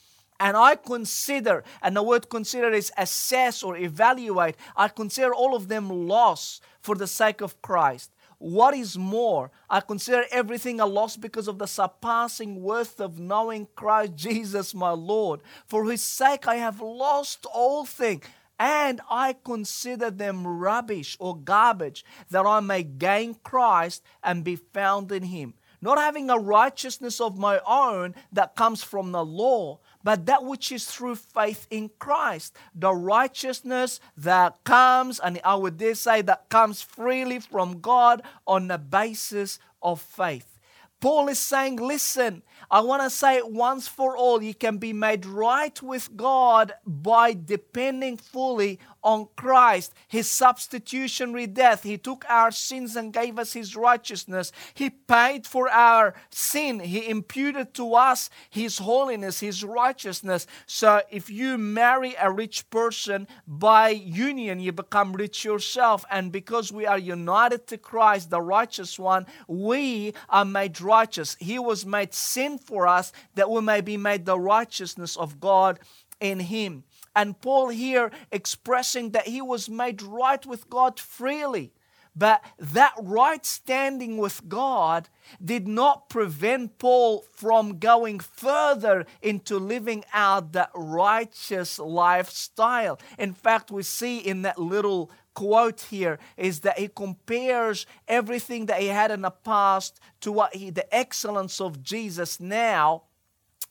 and 0.40 0.57
I 0.57 0.74
consider, 0.74 1.62
and 1.83 1.94
the 1.94 2.03
word 2.03 2.31
consider 2.31 2.70
is 2.70 2.90
assess 2.96 3.62
or 3.62 3.76
evaluate, 3.76 4.57
I 4.74 4.88
consider 4.88 5.35
all 5.35 5.55
of 5.55 5.68
them 5.68 6.09
loss 6.09 6.62
for 6.81 6.94
the 6.94 7.07
sake 7.07 7.42
of 7.42 7.61
Christ. 7.61 8.11
What 8.38 8.74
is 8.74 8.96
more, 8.96 9.50
I 9.68 9.81
consider 9.81 10.24
everything 10.33 10.81
a 10.81 10.87
loss 10.87 11.18
because 11.18 11.46
of 11.46 11.59
the 11.59 11.66
surpassing 11.66 12.62
worth 12.62 12.98
of 12.98 13.20
knowing 13.20 13.68
Christ 13.76 14.12
Jesus 14.16 14.74
my 14.74 14.92
Lord. 14.92 15.42
For 15.66 15.85
his 15.85 16.00
sake 16.03 16.48
I 16.48 16.55
have 16.55 16.81
lost 16.81 17.44
all 17.44 17.85
things, 17.85 18.24
and 18.59 19.03
I 19.11 19.37
consider 19.44 20.11
them 20.11 20.46
rubbish 20.46 21.18
or 21.20 21.37
garbage, 21.37 22.03
that 22.31 22.46
I 22.46 22.61
may 22.61 22.83
gain 22.83 23.37
Christ 23.44 24.03
and 24.24 24.42
be 24.42 24.57
found 24.57 25.12
in 25.12 25.24
him. 25.24 25.53
Not 25.83 25.98
having 25.98 26.29
a 26.29 26.38
righteousness 26.38 27.20
of 27.20 27.38
my 27.38 27.61
own 27.66 28.14
that 28.33 28.57
comes 28.57 28.83
from 28.83 29.12
the 29.12 29.24
law 29.24 29.81
but 30.02 30.26
that 30.26 30.44
which 30.44 30.72
is 30.72 30.86
through 30.86 31.16
faith 31.16 31.66
in 31.70 31.90
Christ. 31.98 32.56
The 32.74 32.92
righteousness 32.92 34.00
that 34.16 34.62
comes, 34.64 35.20
and 35.20 35.40
I 35.44 35.54
would 35.54 35.78
dare 35.78 35.94
say 35.94 36.22
that 36.22 36.48
comes 36.48 36.82
freely 36.82 37.38
from 37.38 37.80
God 37.80 38.22
on 38.46 38.68
the 38.68 38.78
basis 38.78 39.58
of 39.82 40.00
faith. 40.00 40.58
Paul 41.00 41.28
is 41.28 41.38
saying, 41.38 41.76
listen, 41.76 42.42
I 42.70 42.81
want 42.81 43.03
to 43.03 43.11
say 43.11 43.42
once 43.42 43.87
for 43.87 44.16
all. 44.16 44.42
You 44.42 44.55
can 44.55 44.79
be 44.79 44.92
made 44.92 45.27
right 45.27 45.81
with 45.83 46.16
God 46.16 46.75
by 46.85 47.33
depending 47.33 48.16
fully 48.16 48.79
on 49.03 49.29
Christ, 49.37 49.94
his 50.09 50.31
substitutionary 50.31 51.46
death. 51.46 51.83
He 51.83 51.96
took 51.96 52.25
our 52.29 52.51
sins 52.51 52.96
and 52.96 53.12
gave 53.12 53.38
us 53.38 53.53
his 53.53 53.75
righteousness. 53.75 54.53
He 54.75 54.90
paid 54.90 55.46
for 55.46 55.70
our 55.70 56.14
sin. 56.31 56.81
He 56.81 57.09
imputed 57.09 57.73
to 57.75 57.94
us 57.94 58.29
his 58.51 58.79
holiness, 58.79 59.40
his 59.40 59.64
righteousness. 59.64 60.46
So 60.66 61.03
if 61.11 61.31
you 61.31 61.57
marry 61.57 62.14
a 62.20 62.31
rich 62.31 62.68
person 62.70 63.27
by 63.46 63.88
union, 63.90 64.61
you 64.61 64.73
become 64.73 65.14
rich 65.14 65.44
yourself. 65.44 66.05
And 66.11 66.31
because 66.31 66.73
we 66.73 66.87
are 66.87 66.99
united 66.99 67.66
to 67.68 67.79
Christ, 67.79 68.31
the 68.31 68.42
righteous 68.42 68.99
one, 68.99 69.27
we 69.49 70.12
are 70.29 70.44
made 70.44 70.81
righteous. 70.81 71.37
He 71.40 71.59
was 71.59 71.87
made 71.87 72.12
sin 72.12 72.49
for 72.58 72.86
us 72.86 73.12
that 73.34 73.50
we 73.50 73.60
may 73.60 73.80
be 73.80 73.96
made 73.96 74.24
the 74.24 74.38
righteousness 74.38 75.16
of 75.16 75.40
God 75.40 75.78
in 76.20 76.40
him. 76.40 76.84
And 77.14 77.40
Paul 77.40 77.68
here 77.68 78.10
expressing 78.30 79.10
that 79.10 79.26
he 79.26 79.42
was 79.42 79.68
made 79.68 80.02
right 80.02 80.44
with 80.46 80.70
God 80.70 81.00
freely. 81.00 81.72
But 82.16 82.44
that 82.59 82.92
right 83.01 83.44
standing 83.46 84.16
with 84.16 84.49
God 84.49 85.09
did 85.42 85.68
not 85.68 86.09
prevent 86.09 86.79
Paul 86.79 87.25
from 87.33 87.79
going 87.79 88.18
further 88.20 89.07
into 89.23 89.59
living 89.59 90.05
out 90.12 90.53
that 90.53 90.70
righteous 90.75 91.79
lifestyle. 91.79 92.99
In 93.18 93.33
fact, 93.33 93.70
we 93.70 93.83
see 93.83 94.18
in 94.18 94.42
that 94.42 94.59
little 94.59 95.11
quote 95.35 95.83
here 95.83 96.18
is 96.37 96.61
that 96.61 96.79
he 96.79 96.88
compares 96.88 97.87
everything 98.09 98.66
that 98.66 98.81
he 98.81 98.88
had 98.88 99.11
in 99.11 99.23
the 99.23 99.31
past 99.31 100.01
to 100.20 100.33
what 100.33 100.55
he, 100.55 100.70
the 100.70 100.92
excellence 100.94 101.61
of 101.61 101.83
Jesus 101.83 102.40
now 102.40 103.05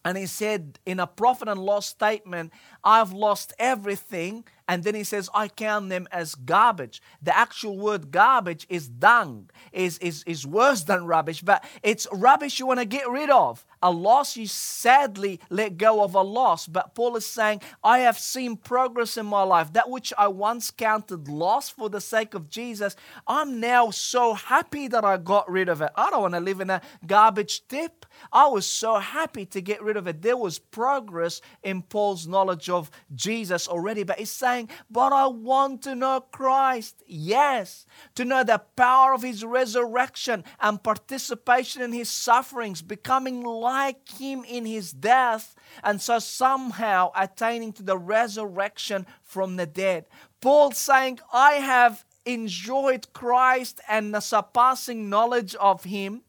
and 0.06 0.18
he 0.18 0.26
said 0.26 0.80
in 0.86 1.00
a 1.00 1.08
profit 1.08 1.50
and 1.50 1.60
loss 1.60 1.88
statement, 1.88 2.54
I've 2.84 3.12
lost 3.12 3.54
everything. 3.60 4.46
And 4.70 4.84
then 4.84 4.94
he 4.94 5.04
says, 5.04 5.32
I 5.34 5.48
count 5.48 5.90
them 5.90 6.08
as 6.12 6.36
garbage. 6.36 7.02
The 7.24 7.36
actual 7.36 7.76
word 7.76 8.12
garbage 8.12 8.68
is 8.70 8.88
dung, 8.88 9.50
is, 9.72 9.98
is, 9.98 10.24
is 10.28 10.46
worse 10.46 10.84
than 10.84 11.08
rubbish, 11.08 11.42
but 11.42 11.64
it's 11.82 12.06
rubbish 12.14 12.60
you 12.60 12.68
want 12.68 12.80
to 12.80 12.86
get 12.86 13.10
rid 13.10 13.32
of. 13.32 13.66
A 13.82 13.92
loss, 13.92 14.36
you 14.36 14.46
sadly 14.46 15.40
let 15.50 15.78
go 15.78 16.04
of 16.04 16.16
a 16.16 16.22
loss. 16.22 16.68
But 16.68 16.96
Paul 16.96 17.16
is 17.16 17.26
saying, 17.26 17.62
I 17.84 18.00
have 18.00 18.20
seen 18.20 18.58
progress 18.58 19.16
in 19.16 19.26
my 19.26 19.44
life. 19.44 19.72
That 19.74 19.90
which 19.90 20.12
I 20.18 20.28
once 20.28 20.70
counted 20.70 21.30
loss 21.30 21.70
for 21.70 21.90
the 21.90 22.02
sake 22.02 22.34
of 22.34 22.50
Jesus, 22.50 22.98
I'm 23.26 23.62
now 23.62 23.90
so 23.90 24.34
happy 24.34 24.90
that 24.90 25.06
I 25.06 25.16
got 25.18 25.50
rid 25.50 25.70
of 25.70 25.82
it. 25.82 25.92
I 25.96 26.10
don't 26.10 26.24
want 26.24 26.34
to 26.34 26.42
live 26.42 26.60
in 26.60 26.70
a 26.70 26.82
garbage 27.06 27.68
tip. 27.68 28.06
I 28.34 28.48
was 28.48 28.66
so 28.66 28.98
happy 28.98 29.46
to 29.46 29.62
get 29.62 29.82
rid 29.82 29.96
of 29.96 30.08
it. 30.08 30.22
There 30.22 30.36
was 30.38 30.60
progress 30.60 31.40
in 31.64 31.82
Paul's 31.82 32.28
knowledge 32.28 32.70
of 32.70 32.92
Jesus 33.16 33.68
already, 33.68 34.04
but 34.04 34.20
he's 34.20 34.32
saying, 34.32 34.70
But 34.92 35.14
I 35.14 35.28
want 35.28 35.84
to 35.84 35.96
know 35.96 36.20
Christ. 36.20 37.02
Yes, 37.08 37.86
to 38.16 38.26
know 38.26 38.44
the 38.44 38.62
power 38.76 39.14
of 39.14 39.22
his 39.22 39.46
resurrection 39.46 40.44
and 40.60 40.84
participation 40.84 41.82
in 41.82 41.94
his 41.94 42.10
sufferings, 42.10 42.82
becoming 42.82 43.42
like 43.44 43.69
him 44.18 44.44
in 44.44 44.66
his 44.66 44.92
death, 44.92 45.56
and 45.84 46.02
so 46.02 46.20
somehow 46.20 47.12
attaining 47.16 47.74
to 47.74 47.84
the 47.84 47.98
resurrection 47.98 49.06
from 49.24 49.56
the 49.56 49.66
dead. 49.66 50.06
Paul 50.42 50.72
saying, 50.72 51.20
I 51.34 51.54
have 51.54 52.06
enjoyed 52.26 53.12
Christ 53.14 53.82
and 53.88 54.14
the 54.14 54.20
surpassing 54.20 55.10
knowledge 55.10 55.56
of 55.56 55.84
him 55.84 56.22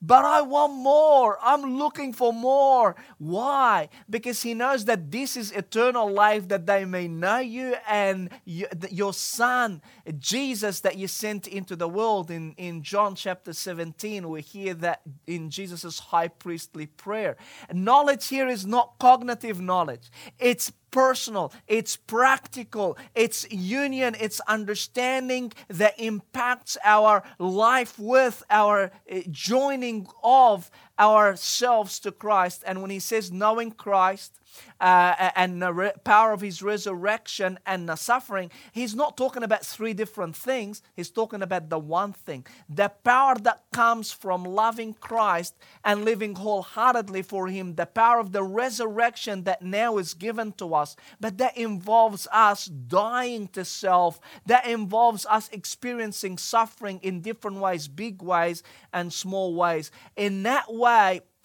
but 0.00 0.24
I 0.24 0.42
want 0.42 0.74
more. 0.74 1.38
I'm 1.42 1.78
looking 1.78 2.12
for 2.12 2.32
more. 2.32 2.96
Why? 3.18 3.88
Because 4.08 4.42
he 4.42 4.54
knows 4.54 4.84
that 4.84 5.10
this 5.10 5.36
is 5.36 5.52
eternal 5.52 6.10
life, 6.10 6.48
that 6.48 6.66
they 6.66 6.84
may 6.84 7.08
know 7.08 7.38
you 7.38 7.76
and 7.88 8.30
your 8.44 9.12
Son, 9.12 9.82
Jesus, 10.18 10.80
that 10.80 10.96
you 10.96 11.08
sent 11.08 11.46
into 11.46 11.76
the 11.76 11.88
world. 11.88 12.30
In, 12.30 12.52
in 12.56 12.82
John 12.82 13.14
chapter 13.14 13.52
17, 13.52 14.28
we 14.28 14.42
hear 14.42 14.74
that 14.74 15.02
in 15.26 15.50
Jesus' 15.50 15.98
high 15.98 16.28
priestly 16.28 16.86
prayer. 16.86 17.36
Knowledge 17.72 18.28
here 18.28 18.48
is 18.48 18.66
not 18.66 18.98
cognitive 18.98 19.60
knowledge, 19.60 20.10
it's 20.38 20.72
personal, 20.90 21.52
it's 21.66 21.96
practical, 21.96 22.96
it's 23.14 23.50
union, 23.50 24.16
it's 24.18 24.40
understanding 24.40 25.52
that 25.68 25.94
impacts 25.98 26.76
our 26.84 27.22
life 27.38 27.98
with 27.98 28.42
our 28.50 28.90
eh, 29.08 29.22
joining 29.30 30.06
of 30.22 30.70
ourselves 30.98 31.98
to 32.00 32.12
Christ. 32.12 32.62
And 32.66 32.82
when 32.82 32.90
he 32.90 33.00
says 33.00 33.32
knowing 33.32 33.72
Christ, 33.72 34.38
uh, 34.80 35.30
and 35.34 35.60
the 35.60 35.72
re- 35.72 35.92
power 36.04 36.32
of 36.32 36.40
his 36.40 36.62
resurrection 36.62 37.58
and 37.66 37.88
the 37.88 37.96
suffering, 37.96 38.50
he's 38.72 38.94
not 38.94 39.16
talking 39.16 39.42
about 39.42 39.64
three 39.64 39.92
different 39.92 40.36
things. 40.36 40.82
He's 40.94 41.10
talking 41.10 41.42
about 41.42 41.68
the 41.68 41.78
one 41.78 42.12
thing 42.12 42.46
the 42.68 42.88
power 43.04 43.34
that 43.36 43.64
comes 43.72 44.12
from 44.12 44.44
loving 44.44 44.94
Christ 44.94 45.54
and 45.84 46.04
living 46.04 46.34
wholeheartedly 46.34 47.22
for 47.22 47.48
him, 47.48 47.74
the 47.74 47.86
power 47.86 48.18
of 48.18 48.32
the 48.32 48.42
resurrection 48.42 49.44
that 49.44 49.62
now 49.62 49.98
is 49.98 50.14
given 50.14 50.52
to 50.52 50.74
us. 50.74 50.96
But 51.20 51.38
that 51.38 51.56
involves 51.56 52.26
us 52.32 52.66
dying 52.66 53.48
to 53.48 53.64
self, 53.64 54.20
that 54.46 54.66
involves 54.66 55.26
us 55.26 55.48
experiencing 55.52 56.38
suffering 56.38 57.00
in 57.02 57.20
different 57.20 57.58
ways, 57.58 57.88
big 57.88 58.22
ways 58.22 58.62
and 58.92 59.12
small 59.12 59.54
ways. 59.54 59.90
In 60.16 60.42
that 60.44 60.72
way, 60.72 60.87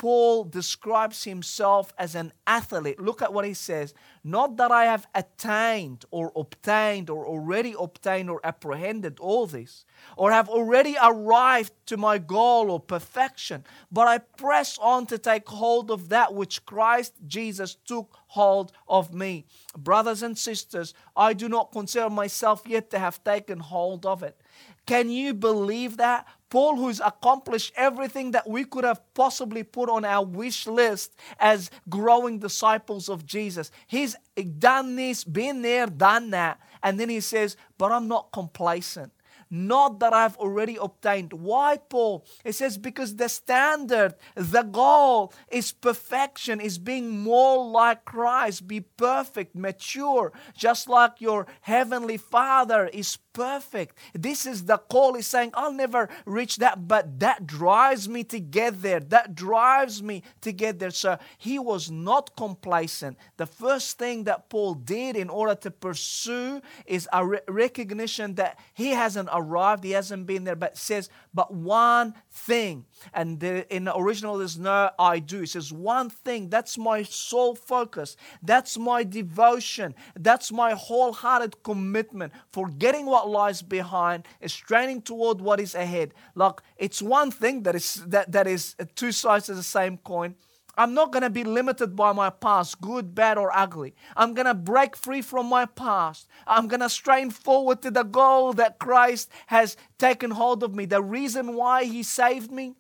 Paul 0.03 0.43
describes 0.43 1.23
himself 1.23 1.93
as 1.97 2.13
an 2.13 2.34
athlete. 2.45 2.99
Look 2.99 3.21
at 3.21 3.32
what 3.32 3.45
he 3.45 3.53
says. 3.53 3.93
Not 4.21 4.58
that 4.58 4.69
I 4.69 4.84
have 4.84 5.08
attained 5.15 6.03
or 6.12 6.34
obtained 6.36 7.10
or 7.10 7.25
already 7.25 7.73
obtained 7.79 8.29
or 8.29 8.41
apprehended 8.43 9.17
all 9.19 9.47
this, 9.47 9.86
or 10.17 10.32
have 10.34 10.49
already 10.49 10.97
arrived 11.01 11.71
to 11.86 11.95
my 11.95 12.17
goal 12.17 12.69
or 12.69 12.82
perfection, 12.82 13.63
but 13.89 14.10
I 14.10 14.17
press 14.17 14.77
on 14.82 15.06
to 15.06 15.17
take 15.17 15.47
hold 15.47 15.89
of 15.89 16.10
that 16.10 16.34
which 16.34 16.65
Christ 16.65 17.13
Jesus 17.25 17.75
took 17.75 18.17
hold 18.27 18.73
of 18.89 19.13
me. 19.13 19.45
Brothers 19.77 20.21
and 20.21 20.38
sisters, 20.38 20.93
I 21.15 21.32
do 21.32 21.47
not 21.47 21.71
consider 21.71 22.10
myself 22.10 22.63
yet 22.67 22.89
to 22.89 22.99
have 22.99 23.23
taken 23.23 23.60
hold 23.60 24.06
of 24.06 24.21
it. 24.21 24.38
Can 24.86 25.10
you 25.10 25.34
believe 25.34 25.95
that? 25.95 26.27
Paul, 26.53 26.75
who's 26.75 26.99
accomplished 26.99 27.73
everything 27.75 28.29
that 28.29 28.47
we 28.47 28.63
could 28.63 28.83
have 28.83 29.01
possibly 29.15 29.63
put 29.63 29.89
on 29.89 30.05
our 30.05 30.23
wish 30.23 30.67
list 30.67 31.15
as 31.39 31.71
growing 31.89 32.37
disciples 32.37 33.09
of 33.09 33.25
Jesus. 33.25 33.71
He's 33.87 34.15
done 34.59 34.95
this, 34.95 35.23
been 35.23 35.63
there, 35.63 35.87
done 35.87 36.29
that. 36.29 36.59
And 36.83 36.99
then 36.99 37.09
he 37.09 37.21
says, 37.21 37.57
But 37.79 37.91
I'm 37.91 38.07
not 38.07 38.31
complacent 38.31 39.11
not 39.53 39.99
that 39.99 40.13
I've 40.13 40.35
already 40.37 40.77
obtained. 40.81 41.31
Why, 41.31 41.77
Paul? 41.77 42.25
It 42.43 42.53
says, 42.53 42.75
because 42.75 43.15
the 43.15 43.29
standard, 43.29 44.15
the 44.33 44.63
goal 44.63 45.31
is 45.51 45.71
perfection, 45.71 46.59
is 46.59 46.79
being 46.79 47.19
more 47.19 47.63
like 47.63 48.03
Christ, 48.03 48.67
be 48.67 48.81
perfect, 48.81 49.55
mature, 49.55 50.33
just 50.57 50.89
like 50.89 51.21
your 51.21 51.45
heavenly 51.61 52.17
Father 52.17 52.87
is 52.87 53.17
perfect. 53.33 53.97
This 54.13 54.45
is 54.45 54.65
the 54.65 54.77
call. 54.77 55.15
He's 55.15 55.27
saying, 55.27 55.51
I'll 55.53 55.73
never 55.73 56.09
reach 56.25 56.57
that, 56.57 56.87
but 56.87 57.19
that 57.19 57.45
drives 57.45 58.07
me 58.07 58.23
to 58.25 58.39
get 58.39 58.81
there. 58.81 58.99
That 58.99 59.35
drives 59.35 60.01
me 60.01 60.23
to 60.41 60.51
get 60.51 60.79
there. 60.79 60.91
So 60.91 61.17
he 61.37 61.59
was 61.59 61.91
not 61.91 62.35
complacent. 62.35 63.17
The 63.37 63.45
first 63.45 63.97
thing 63.97 64.23
that 64.25 64.49
Paul 64.49 64.75
did 64.75 65.15
in 65.15 65.29
order 65.29 65.55
to 65.55 65.71
pursue 65.71 66.61
is 66.85 67.09
a 67.11 67.25
re- 67.25 67.39
recognition 67.47 68.35
that 68.35 68.59
he 68.73 68.89
hasn't 68.89 69.29
arrived, 69.31 69.83
he 69.83 69.91
hasn't 69.91 70.25
been 70.25 70.43
there, 70.43 70.55
but 70.55 70.77
says, 70.77 71.09
but 71.33 71.53
one 71.53 72.13
thing. 72.31 72.85
And 73.13 73.39
the, 73.39 73.73
in 73.75 73.85
the 73.85 73.97
original, 73.97 74.37
there's 74.37 74.57
no 74.57 74.91
I 74.99 75.19
do. 75.19 75.43
It 75.43 75.49
says 75.49 75.73
one 75.73 76.09
thing. 76.09 76.49
That's 76.49 76.77
my 76.77 77.03
sole 77.03 77.55
focus. 77.55 78.15
That's 78.41 78.77
my 78.77 79.03
devotion. 79.03 79.95
That's 80.15 80.51
my 80.51 80.73
wholehearted 80.73 81.63
commitment. 81.63 82.33
Forgetting 82.51 83.05
what 83.05 83.22
lies 83.27 83.62
behind, 83.62 84.27
and 84.41 84.51
straining 84.51 85.01
toward 85.01 85.41
what 85.41 85.59
is 85.59 85.75
ahead. 85.75 86.13
Like 86.36 86.62
it's 86.77 87.01
one 87.01 87.31
thing 87.31 87.63
that 87.63 87.75
is 87.75 88.03
that, 88.07 88.31
that 88.31 88.47
is 88.47 88.75
uh, 88.79 88.86
two 88.95 89.12
sides 89.12 89.49
of 89.49 89.55
the 89.55 89.63
same 89.63 89.97
coin. 89.97 90.36
I'm 90.75 90.95
not 90.95 91.12
going 91.12 91.21
to 91.21 91.29
be 91.29 91.43
limited 91.43 91.95
by 91.95 92.13
my 92.13 92.31
past, 92.31 92.81
good, 92.81 93.13
bad, 93.13 93.38
or 93.38 93.55
ugly. 93.55 93.93
I'm 94.17 94.33
going 94.33 94.47
to 94.47 94.55
break 94.55 94.95
free 94.95 95.21
from 95.21 95.45
my 95.45 95.65
past. 95.65 96.27
I'm 96.47 96.67
going 96.67 96.79
to 96.79 96.89
strain 96.89 97.29
forward 97.29 97.83
to 97.83 97.91
the 97.91 98.01
goal 98.01 98.53
that 98.53 98.79
Christ 98.79 99.29
has 99.47 99.77
taken 99.99 100.31
hold 100.31 100.63
of 100.63 100.73
me. 100.73 100.86
The 100.86 101.01
reason 101.03 101.53
why 101.53 101.83
He 101.83 102.01
saved 102.01 102.51
me 102.51 102.73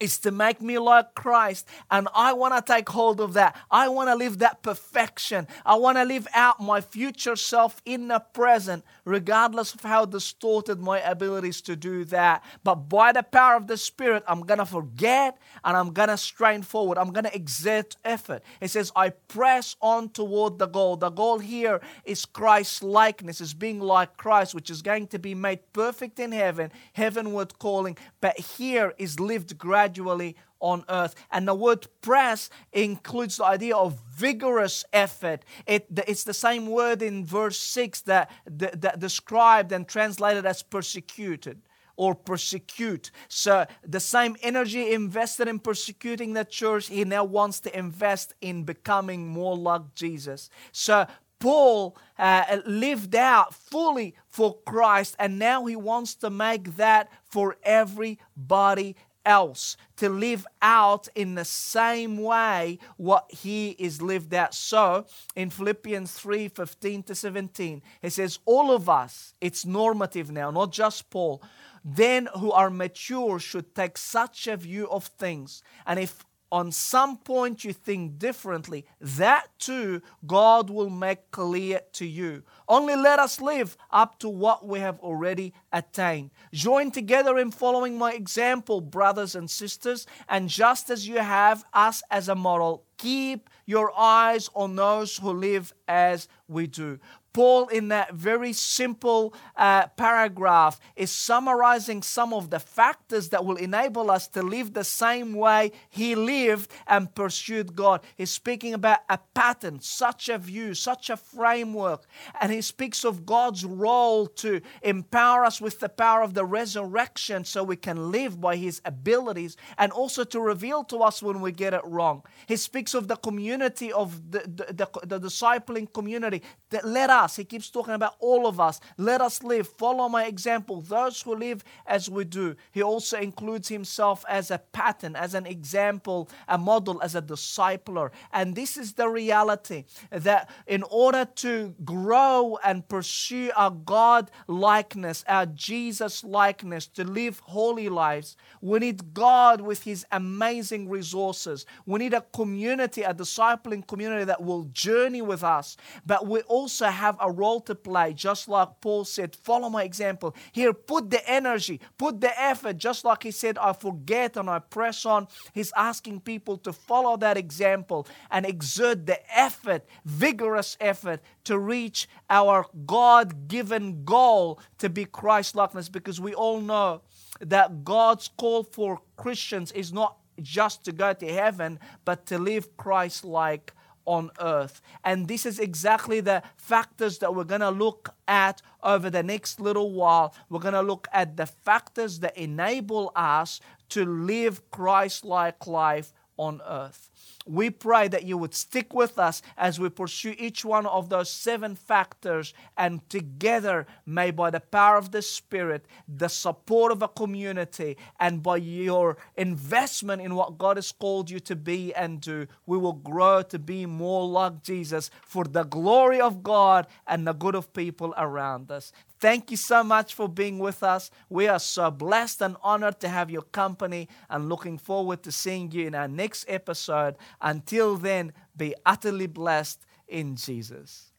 is 0.00 0.18
to 0.20 0.30
make 0.30 0.60
me 0.60 0.78
like 0.78 1.14
Christ. 1.14 1.66
And 1.90 2.08
I 2.14 2.32
want 2.32 2.54
to 2.54 2.72
take 2.72 2.88
hold 2.88 3.20
of 3.20 3.32
that. 3.34 3.56
I 3.70 3.88
want 3.88 4.10
to 4.10 4.14
live 4.14 4.38
that 4.38 4.62
perfection. 4.62 5.46
I 5.64 5.76
want 5.76 5.98
to 5.98 6.04
live 6.04 6.28
out 6.34 6.60
my 6.60 6.80
future 6.80 7.36
self 7.36 7.80
in 7.84 8.08
the 8.08 8.20
present, 8.20 8.84
regardless 9.04 9.74
of 9.74 9.80
how 9.80 10.04
distorted 10.04 10.80
my 10.80 11.00
abilities 11.00 11.60
to 11.62 11.76
do 11.76 12.04
that. 12.06 12.44
But 12.62 12.88
by 12.88 13.12
the 13.12 13.22
power 13.22 13.56
of 13.56 13.66
the 13.66 13.76
Spirit, 13.76 14.22
I'm 14.28 14.40
going 14.40 14.58
to 14.58 14.66
forget 14.66 15.38
and 15.64 15.76
I'm 15.76 15.92
going 15.92 16.08
to 16.08 16.18
strain 16.18 16.62
forward. 16.62 16.98
I'm 16.98 17.12
going 17.12 17.24
to 17.24 17.34
exert 17.34 17.96
effort. 18.04 18.42
It 18.60 18.68
says, 18.68 18.92
I 18.94 19.10
press 19.10 19.76
on 19.80 20.10
toward 20.10 20.58
the 20.58 20.66
goal. 20.66 20.96
The 20.96 21.10
goal 21.10 21.38
here 21.38 21.80
is 22.04 22.24
Christ's 22.24 22.82
likeness, 22.82 23.40
is 23.40 23.54
being 23.54 23.80
like 23.80 24.16
Christ, 24.16 24.54
which 24.54 24.70
is 24.70 24.82
going 24.82 25.06
to 25.08 25.18
be 25.18 25.34
made 25.34 25.60
perfect 25.72 26.18
in 26.20 26.32
heaven, 26.32 26.70
heavenward 26.92 27.58
calling. 27.58 27.96
But 28.20 28.38
here 28.38 28.92
is 28.98 29.18
lived 29.18 29.56
gradually 29.56 29.85
gradually 29.86 30.36
on 30.58 30.84
earth. 30.88 31.14
And 31.30 31.46
the 31.46 31.54
word 31.54 31.86
press 32.00 32.50
includes 32.72 33.36
the 33.36 33.44
idea 33.44 33.76
of 33.76 34.00
vigorous 34.10 34.84
effort. 34.92 35.44
It, 35.66 35.86
it's 36.08 36.24
the 36.24 36.34
same 36.34 36.66
word 36.66 37.02
in 37.02 37.24
verse 37.24 37.58
6 37.58 38.02
that, 38.02 38.30
that, 38.46 38.80
that 38.80 38.98
described 38.98 39.72
and 39.72 39.86
translated 39.86 40.44
as 40.46 40.62
persecuted 40.62 41.60
or 41.96 42.14
persecute. 42.14 43.10
So 43.28 43.66
the 43.86 44.00
same 44.00 44.36
energy 44.42 44.92
invested 44.92 45.48
in 45.48 45.58
persecuting 45.58 46.34
the 46.34 46.44
church, 46.44 46.88
he 46.88 47.04
now 47.04 47.24
wants 47.24 47.60
to 47.60 47.78
invest 47.78 48.34
in 48.40 48.64
becoming 48.64 49.28
more 49.28 49.56
like 49.56 49.94
Jesus. 49.94 50.50
So 50.72 51.06
Paul 51.38 51.96
uh, 52.18 52.58
lived 52.64 53.14
out 53.14 53.54
fully 53.54 54.14
for 54.26 54.58
Christ, 54.66 55.16
and 55.18 55.38
now 55.38 55.66
he 55.66 55.76
wants 55.76 56.14
to 56.16 56.30
make 56.30 56.76
that 56.76 57.10
for 57.24 57.56
everybody 57.62 58.96
else 59.26 59.76
to 59.96 60.08
live 60.08 60.46
out 60.62 61.08
in 61.14 61.34
the 61.34 61.44
same 61.44 62.18
way 62.18 62.78
what 62.96 63.30
he 63.30 63.70
is 63.70 64.00
lived 64.00 64.32
out. 64.32 64.54
So 64.54 65.06
in 65.34 65.50
Philippians 65.50 66.12
3 66.12 66.48
15 66.48 67.02
to 67.04 67.14
17, 67.14 67.82
he 68.00 68.10
says, 68.10 68.38
All 68.46 68.70
of 68.70 68.88
us, 68.88 69.34
it's 69.40 69.66
normative 69.66 70.30
now, 70.30 70.50
not 70.50 70.72
just 70.72 71.10
Paul, 71.10 71.42
then 71.88 72.28
who 72.38 72.50
are 72.50 72.68
mature 72.68 73.38
should 73.38 73.72
take 73.74 73.96
such 73.96 74.48
a 74.48 74.56
view 74.56 74.88
of 74.90 75.04
things. 75.04 75.62
And 75.86 76.00
if 76.00 76.25
on 76.50 76.70
some 76.72 77.16
point 77.18 77.64
you 77.64 77.72
think 77.72 78.18
differently, 78.18 78.86
that 79.00 79.46
too 79.58 80.02
God 80.26 80.70
will 80.70 80.90
make 80.90 81.30
clear 81.30 81.80
to 81.92 82.06
you. 82.06 82.42
Only 82.68 82.96
let 82.96 83.18
us 83.18 83.40
live 83.40 83.76
up 83.90 84.18
to 84.20 84.28
what 84.28 84.66
we 84.66 84.80
have 84.80 84.98
already 85.00 85.54
attained. 85.72 86.30
Join 86.52 86.90
together 86.90 87.38
in 87.38 87.50
following 87.50 87.98
my 87.98 88.12
example, 88.12 88.80
brothers 88.80 89.34
and 89.34 89.50
sisters, 89.50 90.06
and 90.28 90.48
just 90.48 90.90
as 90.90 91.06
you 91.06 91.18
have 91.18 91.64
us 91.72 92.02
as 92.10 92.28
a 92.28 92.34
model, 92.34 92.84
keep 92.96 93.50
your 93.66 93.92
eyes 93.98 94.48
on 94.54 94.76
those 94.76 95.16
who 95.16 95.32
live 95.32 95.72
as 95.88 96.28
we 96.48 96.66
do. 96.66 96.98
Paul, 97.36 97.68
in 97.68 97.88
that 97.88 98.14
very 98.14 98.54
simple 98.54 99.34
uh, 99.56 99.88
paragraph, 99.88 100.80
is 100.96 101.10
summarizing 101.10 102.00
some 102.00 102.32
of 102.32 102.48
the 102.48 102.58
factors 102.58 103.28
that 103.28 103.44
will 103.44 103.56
enable 103.56 104.10
us 104.10 104.26
to 104.28 104.42
live 104.42 104.72
the 104.72 104.84
same 104.84 105.34
way 105.34 105.72
he 105.90 106.14
lived 106.14 106.70
and 106.86 107.14
pursued 107.14 107.76
God. 107.76 108.00
He's 108.16 108.30
speaking 108.30 108.72
about 108.72 109.00
a 109.10 109.18
pattern, 109.34 109.80
such 109.82 110.30
a 110.30 110.38
view, 110.38 110.72
such 110.72 111.10
a 111.10 111.16
framework. 111.18 112.06
And 112.40 112.50
he 112.50 112.62
speaks 112.62 113.04
of 113.04 113.26
God's 113.26 113.66
role 113.66 114.28
to 114.28 114.62
empower 114.80 115.44
us 115.44 115.60
with 115.60 115.78
the 115.78 115.90
power 115.90 116.22
of 116.22 116.32
the 116.32 116.46
resurrection 116.46 117.44
so 117.44 117.62
we 117.62 117.76
can 117.76 118.10
live 118.10 118.40
by 118.40 118.56
his 118.56 118.80
abilities 118.86 119.58
and 119.76 119.92
also 119.92 120.24
to 120.24 120.40
reveal 120.40 120.84
to 120.84 121.00
us 121.00 121.22
when 121.22 121.42
we 121.42 121.52
get 121.52 121.74
it 121.74 121.84
wrong. 121.84 122.22
He 122.46 122.56
speaks 122.56 122.94
of 122.94 123.08
the 123.08 123.16
community 123.16 123.92
of 123.92 124.30
the, 124.30 124.38
the, 124.38 124.72
the, 124.72 125.06
the 125.06 125.20
discipling 125.20 125.92
community 125.92 126.40
that 126.70 126.86
let 126.86 127.10
us 127.10 127.25
us. 127.26 127.36
He 127.36 127.44
keeps 127.44 127.70
talking 127.70 127.94
about 127.94 128.14
all 128.20 128.46
of 128.46 128.58
us. 128.58 128.80
Let 128.96 129.20
us 129.20 129.42
live. 129.42 129.68
Follow 129.68 130.08
my 130.08 130.24
example. 130.24 130.80
Those 130.80 131.22
who 131.22 131.34
live 131.36 131.62
as 131.86 132.08
we 132.10 132.24
do. 132.24 132.56
He 132.72 132.82
also 132.82 133.18
includes 133.18 133.68
himself 133.68 134.24
as 134.28 134.50
a 134.50 134.58
pattern, 134.58 135.16
as 135.16 135.34
an 135.34 135.46
example, 135.46 136.28
a 136.48 136.58
model, 136.58 137.00
as 137.02 137.14
a 137.14 137.22
discipler. 137.22 138.10
And 138.32 138.54
this 138.54 138.76
is 138.76 138.94
the 138.94 139.08
reality 139.08 139.84
that 140.10 140.50
in 140.66 140.82
order 140.90 141.24
to 141.36 141.74
grow 141.84 142.58
and 142.64 142.88
pursue 142.88 143.50
our 143.56 143.70
God 143.70 144.30
likeness, 144.46 145.24
our 145.28 145.46
Jesus 145.46 146.24
likeness, 146.24 146.86
to 146.88 147.04
live 147.04 147.40
holy 147.44 147.88
lives, 147.88 148.36
we 148.60 148.78
need 148.78 149.14
God 149.14 149.60
with 149.60 149.82
his 149.84 150.04
amazing 150.12 150.88
resources. 150.88 151.66
We 151.86 151.98
need 151.98 152.14
a 152.14 152.24
community 152.32 153.02
a 153.06 153.14
discipling 153.14 153.86
community 153.86 154.24
that 154.24 154.42
will 154.42 154.64
journey 154.64 155.22
with 155.22 155.42
us, 155.44 155.76
but 156.04 156.26
we 156.26 156.40
also 156.42 156.86
have 157.16 157.28
a 157.28 157.32
role 157.32 157.60
to 157.62 157.74
play, 157.74 158.12
just 158.12 158.48
like 158.48 158.68
Paul 158.80 159.04
said, 159.04 159.36
follow 159.36 159.68
my 159.68 159.84
example. 159.84 160.34
Here, 160.52 160.72
put 160.72 161.10
the 161.10 161.28
energy, 161.28 161.80
put 161.98 162.20
the 162.20 162.40
effort, 162.40 162.78
just 162.78 163.04
like 163.04 163.22
he 163.22 163.30
said, 163.30 163.58
I 163.58 163.72
forget 163.72 164.36
and 164.36 164.48
I 164.48 164.58
press 164.58 165.04
on. 165.06 165.28
He's 165.52 165.72
asking 165.76 166.20
people 166.20 166.58
to 166.58 166.72
follow 166.72 167.16
that 167.18 167.36
example 167.36 168.06
and 168.30 168.46
exert 168.46 169.06
the 169.06 169.20
effort, 169.36 169.84
vigorous 170.04 170.76
effort 170.80 171.20
to 171.44 171.58
reach 171.58 172.08
our 172.30 172.66
God 172.86 173.48
given 173.48 174.04
goal 174.04 174.60
to 174.78 174.88
be 174.88 175.04
Christ 175.04 175.54
likeness 175.54 175.88
because 175.88 176.20
we 176.20 176.34
all 176.34 176.60
know 176.60 177.02
that 177.40 177.84
God's 177.84 178.28
call 178.36 178.62
for 178.62 179.00
Christians 179.16 179.72
is 179.72 179.92
not 179.92 180.16
just 180.42 180.84
to 180.84 180.92
go 180.92 181.12
to 181.12 181.32
heaven, 181.32 181.78
but 182.04 182.26
to 182.26 182.38
live 182.38 182.76
Christ 182.76 183.24
like 183.24 183.72
on 184.06 184.30
earth. 184.40 184.80
And 185.04 185.28
this 185.28 185.44
is 185.44 185.58
exactly 185.58 186.20
the 186.20 186.42
factors 186.56 187.18
that 187.18 187.34
we're 187.34 187.44
going 187.44 187.60
to 187.60 187.70
look 187.70 188.14
at 188.26 188.62
over 188.82 189.10
the 189.10 189.22
next 189.22 189.60
little 189.60 189.92
while. 189.92 190.34
We're 190.48 190.60
going 190.60 190.74
to 190.74 190.82
look 190.82 191.08
at 191.12 191.36
the 191.36 191.46
factors 191.46 192.20
that 192.20 192.36
enable 192.36 193.12
us 193.14 193.60
to 193.90 194.04
live 194.04 194.70
Christ 194.70 195.24
like 195.24 195.66
life 195.66 196.12
on 196.36 196.60
earth. 196.66 197.10
We 197.46 197.70
pray 197.70 198.08
that 198.08 198.24
you 198.24 198.36
would 198.36 198.54
stick 198.54 198.92
with 198.92 199.18
us 199.18 199.40
as 199.56 199.78
we 199.78 199.88
pursue 199.88 200.34
each 200.36 200.64
one 200.64 200.84
of 200.84 201.08
those 201.08 201.30
seven 201.30 201.76
factors, 201.76 202.52
and 202.76 203.08
together, 203.08 203.86
may 204.04 204.32
by 204.32 204.50
the 204.50 204.60
power 204.60 204.96
of 204.96 205.12
the 205.12 205.22
Spirit, 205.22 205.86
the 206.08 206.28
support 206.28 206.90
of 206.90 207.02
a 207.02 207.08
community, 207.08 207.96
and 208.18 208.42
by 208.42 208.56
your 208.56 209.16
investment 209.36 210.22
in 210.22 210.34
what 210.34 210.58
God 210.58 210.76
has 210.76 210.90
called 210.90 211.30
you 211.30 211.38
to 211.40 211.54
be 211.54 211.94
and 211.94 212.20
do, 212.20 212.46
we 212.66 212.78
will 212.78 212.92
grow 212.92 213.42
to 213.42 213.58
be 213.58 213.86
more 213.86 214.26
like 214.26 214.62
Jesus 214.62 215.10
for 215.24 215.44
the 215.44 215.62
glory 215.62 216.20
of 216.20 216.42
God 216.42 216.86
and 217.06 217.26
the 217.26 217.32
good 217.32 217.54
of 217.54 217.72
people 217.72 218.12
around 218.16 218.70
us. 218.70 218.92
Thank 219.18 219.50
you 219.50 219.56
so 219.56 219.82
much 219.82 220.14
for 220.14 220.28
being 220.28 220.58
with 220.58 220.82
us. 220.82 221.10
We 221.28 221.48
are 221.48 221.58
so 221.58 221.90
blessed 221.90 222.42
and 222.42 222.56
honored 222.62 223.00
to 223.00 223.08
have 223.08 223.30
your 223.30 223.42
company 223.42 224.08
and 224.28 224.48
looking 224.48 224.78
forward 224.78 225.22
to 225.22 225.32
seeing 225.32 225.72
you 225.72 225.86
in 225.86 225.94
our 225.94 226.08
next 226.08 226.44
episode. 226.48 227.16
Until 227.40 227.96
then, 227.96 228.32
be 228.56 228.74
utterly 228.84 229.26
blessed 229.26 229.86
in 230.06 230.36
Jesus. 230.36 231.12